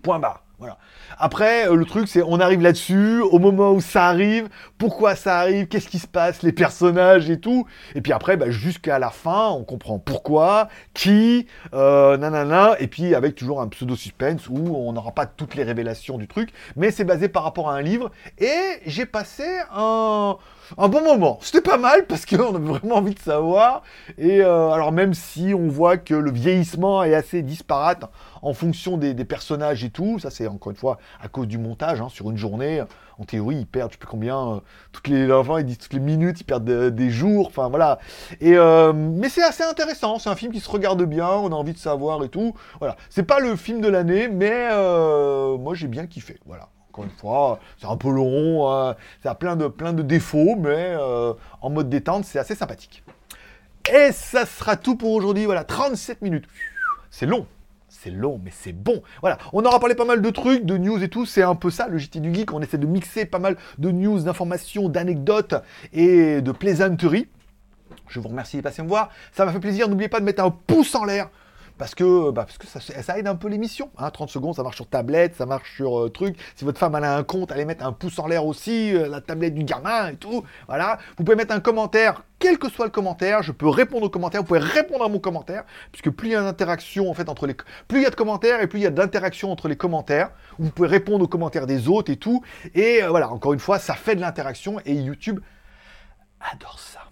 [0.03, 0.45] Point barre.
[0.61, 0.77] Voilà.
[1.19, 5.39] Après, euh, le truc, c'est on arrive là-dessus, au moment où ça arrive, pourquoi ça
[5.39, 7.67] arrive, qu'est-ce qui se passe, les personnages et tout.
[7.95, 13.15] Et puis après, bah, jusqu'à la fin, on comprend pourquoi, qui, euh, nanana, et puis
[13.15, 17.05] avec toujours un pseudo-suspense où on n'aura pas toutes les révélations du truc, mais c'est
[17.05, 18.11] basé par rapport à un livre.
[18.37, 20.37] Et j'ai passé un,
[20.79, 21.39] un bon moment.
[21.43, 23.83] C'était pas mal parce qu'on avait vraiment envie de savoir.
[24.19, 28.05] Et euh, alors même si on voit que le vieillissement est assez disparate
[28.43, 32.01] en fonction des, personnages et tout, ça c'est encore une fois à cause du montage.
[32.01, 32.83] hein, sur une journée,
[33.19, 34.61] en théorie, ils perdent, je sais plus combien, euh,
[34.93, 35.29] toutes les
[35.65, 37.99] disent toutes les minutes, ils perdent de- des jours, enfin voilà.
[38.41, 40.19] Et euh, mais c'est assez intéressant.
[40.19, 42.55] C'est un film qui se regarde bien, on a envie de savoir et tout.
[42.79, 46.39] Voilà, c'est pas le film de l'année, mais euh, moi j'ai bien kiffé.
[46.47, 46.69] Voilà.
[46.91, 50.57] Encore une fois, c'est un peu long, euh, ça a plein de, plein de défauts,
[50.57, 53.05] mais euh, en mode détente, c'est assez sympathique.
[53.93, 55.45] Et ça sera tout pour aujourd'hui.
[55.45, 56.47] Voilà, 37 minutes.
[57.09, 57.47] C'est long.
[57.89, 59.03] C'est long, mais c'est bon.
[59.21, 61.27] Voilà, on aura parlé pas mal de trucs, de news et tout.
[61.27, 62.53] C'est un peu ça, le JT du Geek.
[62.53, 65.55] On essaie de mixer pas mal de news, d'informations, d'anecdotes
[65.93, 67.29] et de plaisanteries.
[68.09, 69.11] Je vous remercie de passer me voir.
[69.33, 69.89] Ça m'a fait plaisir.
[69.89, 71.31] N'oubliez pas de mettre un pouce en l'air.
[71.81, 73.91] Parce que, bah, parce que ça, aide un peu l'émission.
[73.97, 76.37] Hein, 30 secondes, ça marche sur tablette, ça marche sur euh, truc.
[76.55, 79.23] Si votre femme a un compte, allez mettre un pouce en l'air aussi, euh, la
[79.23, 80.45] tablette du gamin et tout.
[80.69, 80.99] Voilà.
[81.17, 83.43] Vous pouvez mettre un commentaire, quel que soit le commentaire.
[83.43, 84.43] Je peux répondre aux commentaires.
[84.43, 87.47] Vous pouvez répondre à mon commentaire, puisque plus il y a d'interaction en fait entre
[87.47, 89.77] les, plus il y a de commentaires et plus il y a d'interaction entre les
[89.77, 90.33] commentaires.
[90.59, 92.45] Vous pouvez répondre aux commentaires des autres et tout.
[92.75, 95.41] Et euh, voilà, encore une fois, ça fait de l'interaction et YouTube
[96.41, 97.10] adore ça.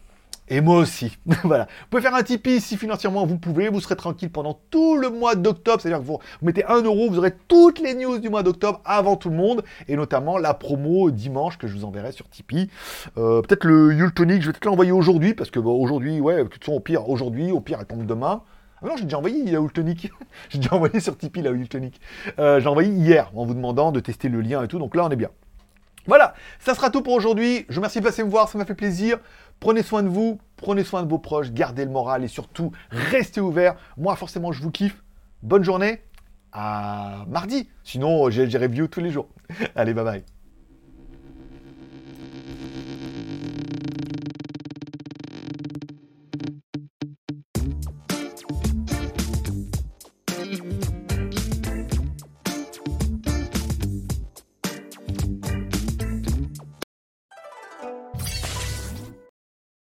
[0.51, 1.17] Et moi aussi.
[1.45, 1.65] voilà.
[1.65, 3.69] Vous pouvez faire un Tipeee si financièrement vous pouvez.
[3.69, 5.81] Vous serez tranquille pendant tout le mois d'octobre.
[5.81, 9.17] C'est-à-dire que vous mettez 1 euro, vous aurez toutes les news du mois d'octobre avant
[9.17, 9.63] tout le monde.
[9.89, 12.71] Et notamment la promo dimanche que je vous enverrai sur Tipeee.
[13.19, 15.35] Euh, peut-être le Yule Tonic, je vais peut-être l'envoyer aujourd'hui.
[15.35, 18.43] Parce que aujourd'hui, ouais, de toute façon, au pire, aujourd'hui, au pire, elle tombe demain.
[18.81, 20.11] Ah non, j'ai déjà envoyé la Tonic.
[20.49, 22.01] j'ai déjà envoyé sur Tipeee la Tonic.
[22.39, 24.79] Euh, j'ai envoyé hier en vous demandant de tester le lien et tout.
[24.79, 25.31] Donc là, on est bien.
[26.09, 27.67] Voilà, ça sera tout pour aujourd'hui.
[27.69, 29.19] Je vous remercie de passer me voir, ça m'a fait plaisir.
[29.61, 33.41] Prenez soin de vous, prenez soin de vos proches, gardez le moral et surtout, restez
[33.41, 33.77] ouverts.
[33.97, 35.03] Moi, forcément, je vous kiffe.
[35.43, 36.03] Bonne journée.
[36.53, 37.69] À mardi.
[37.85, 39.29] Sinon, j'ai review tous les jours.
[39.75, 40.25] Allez, bye bye.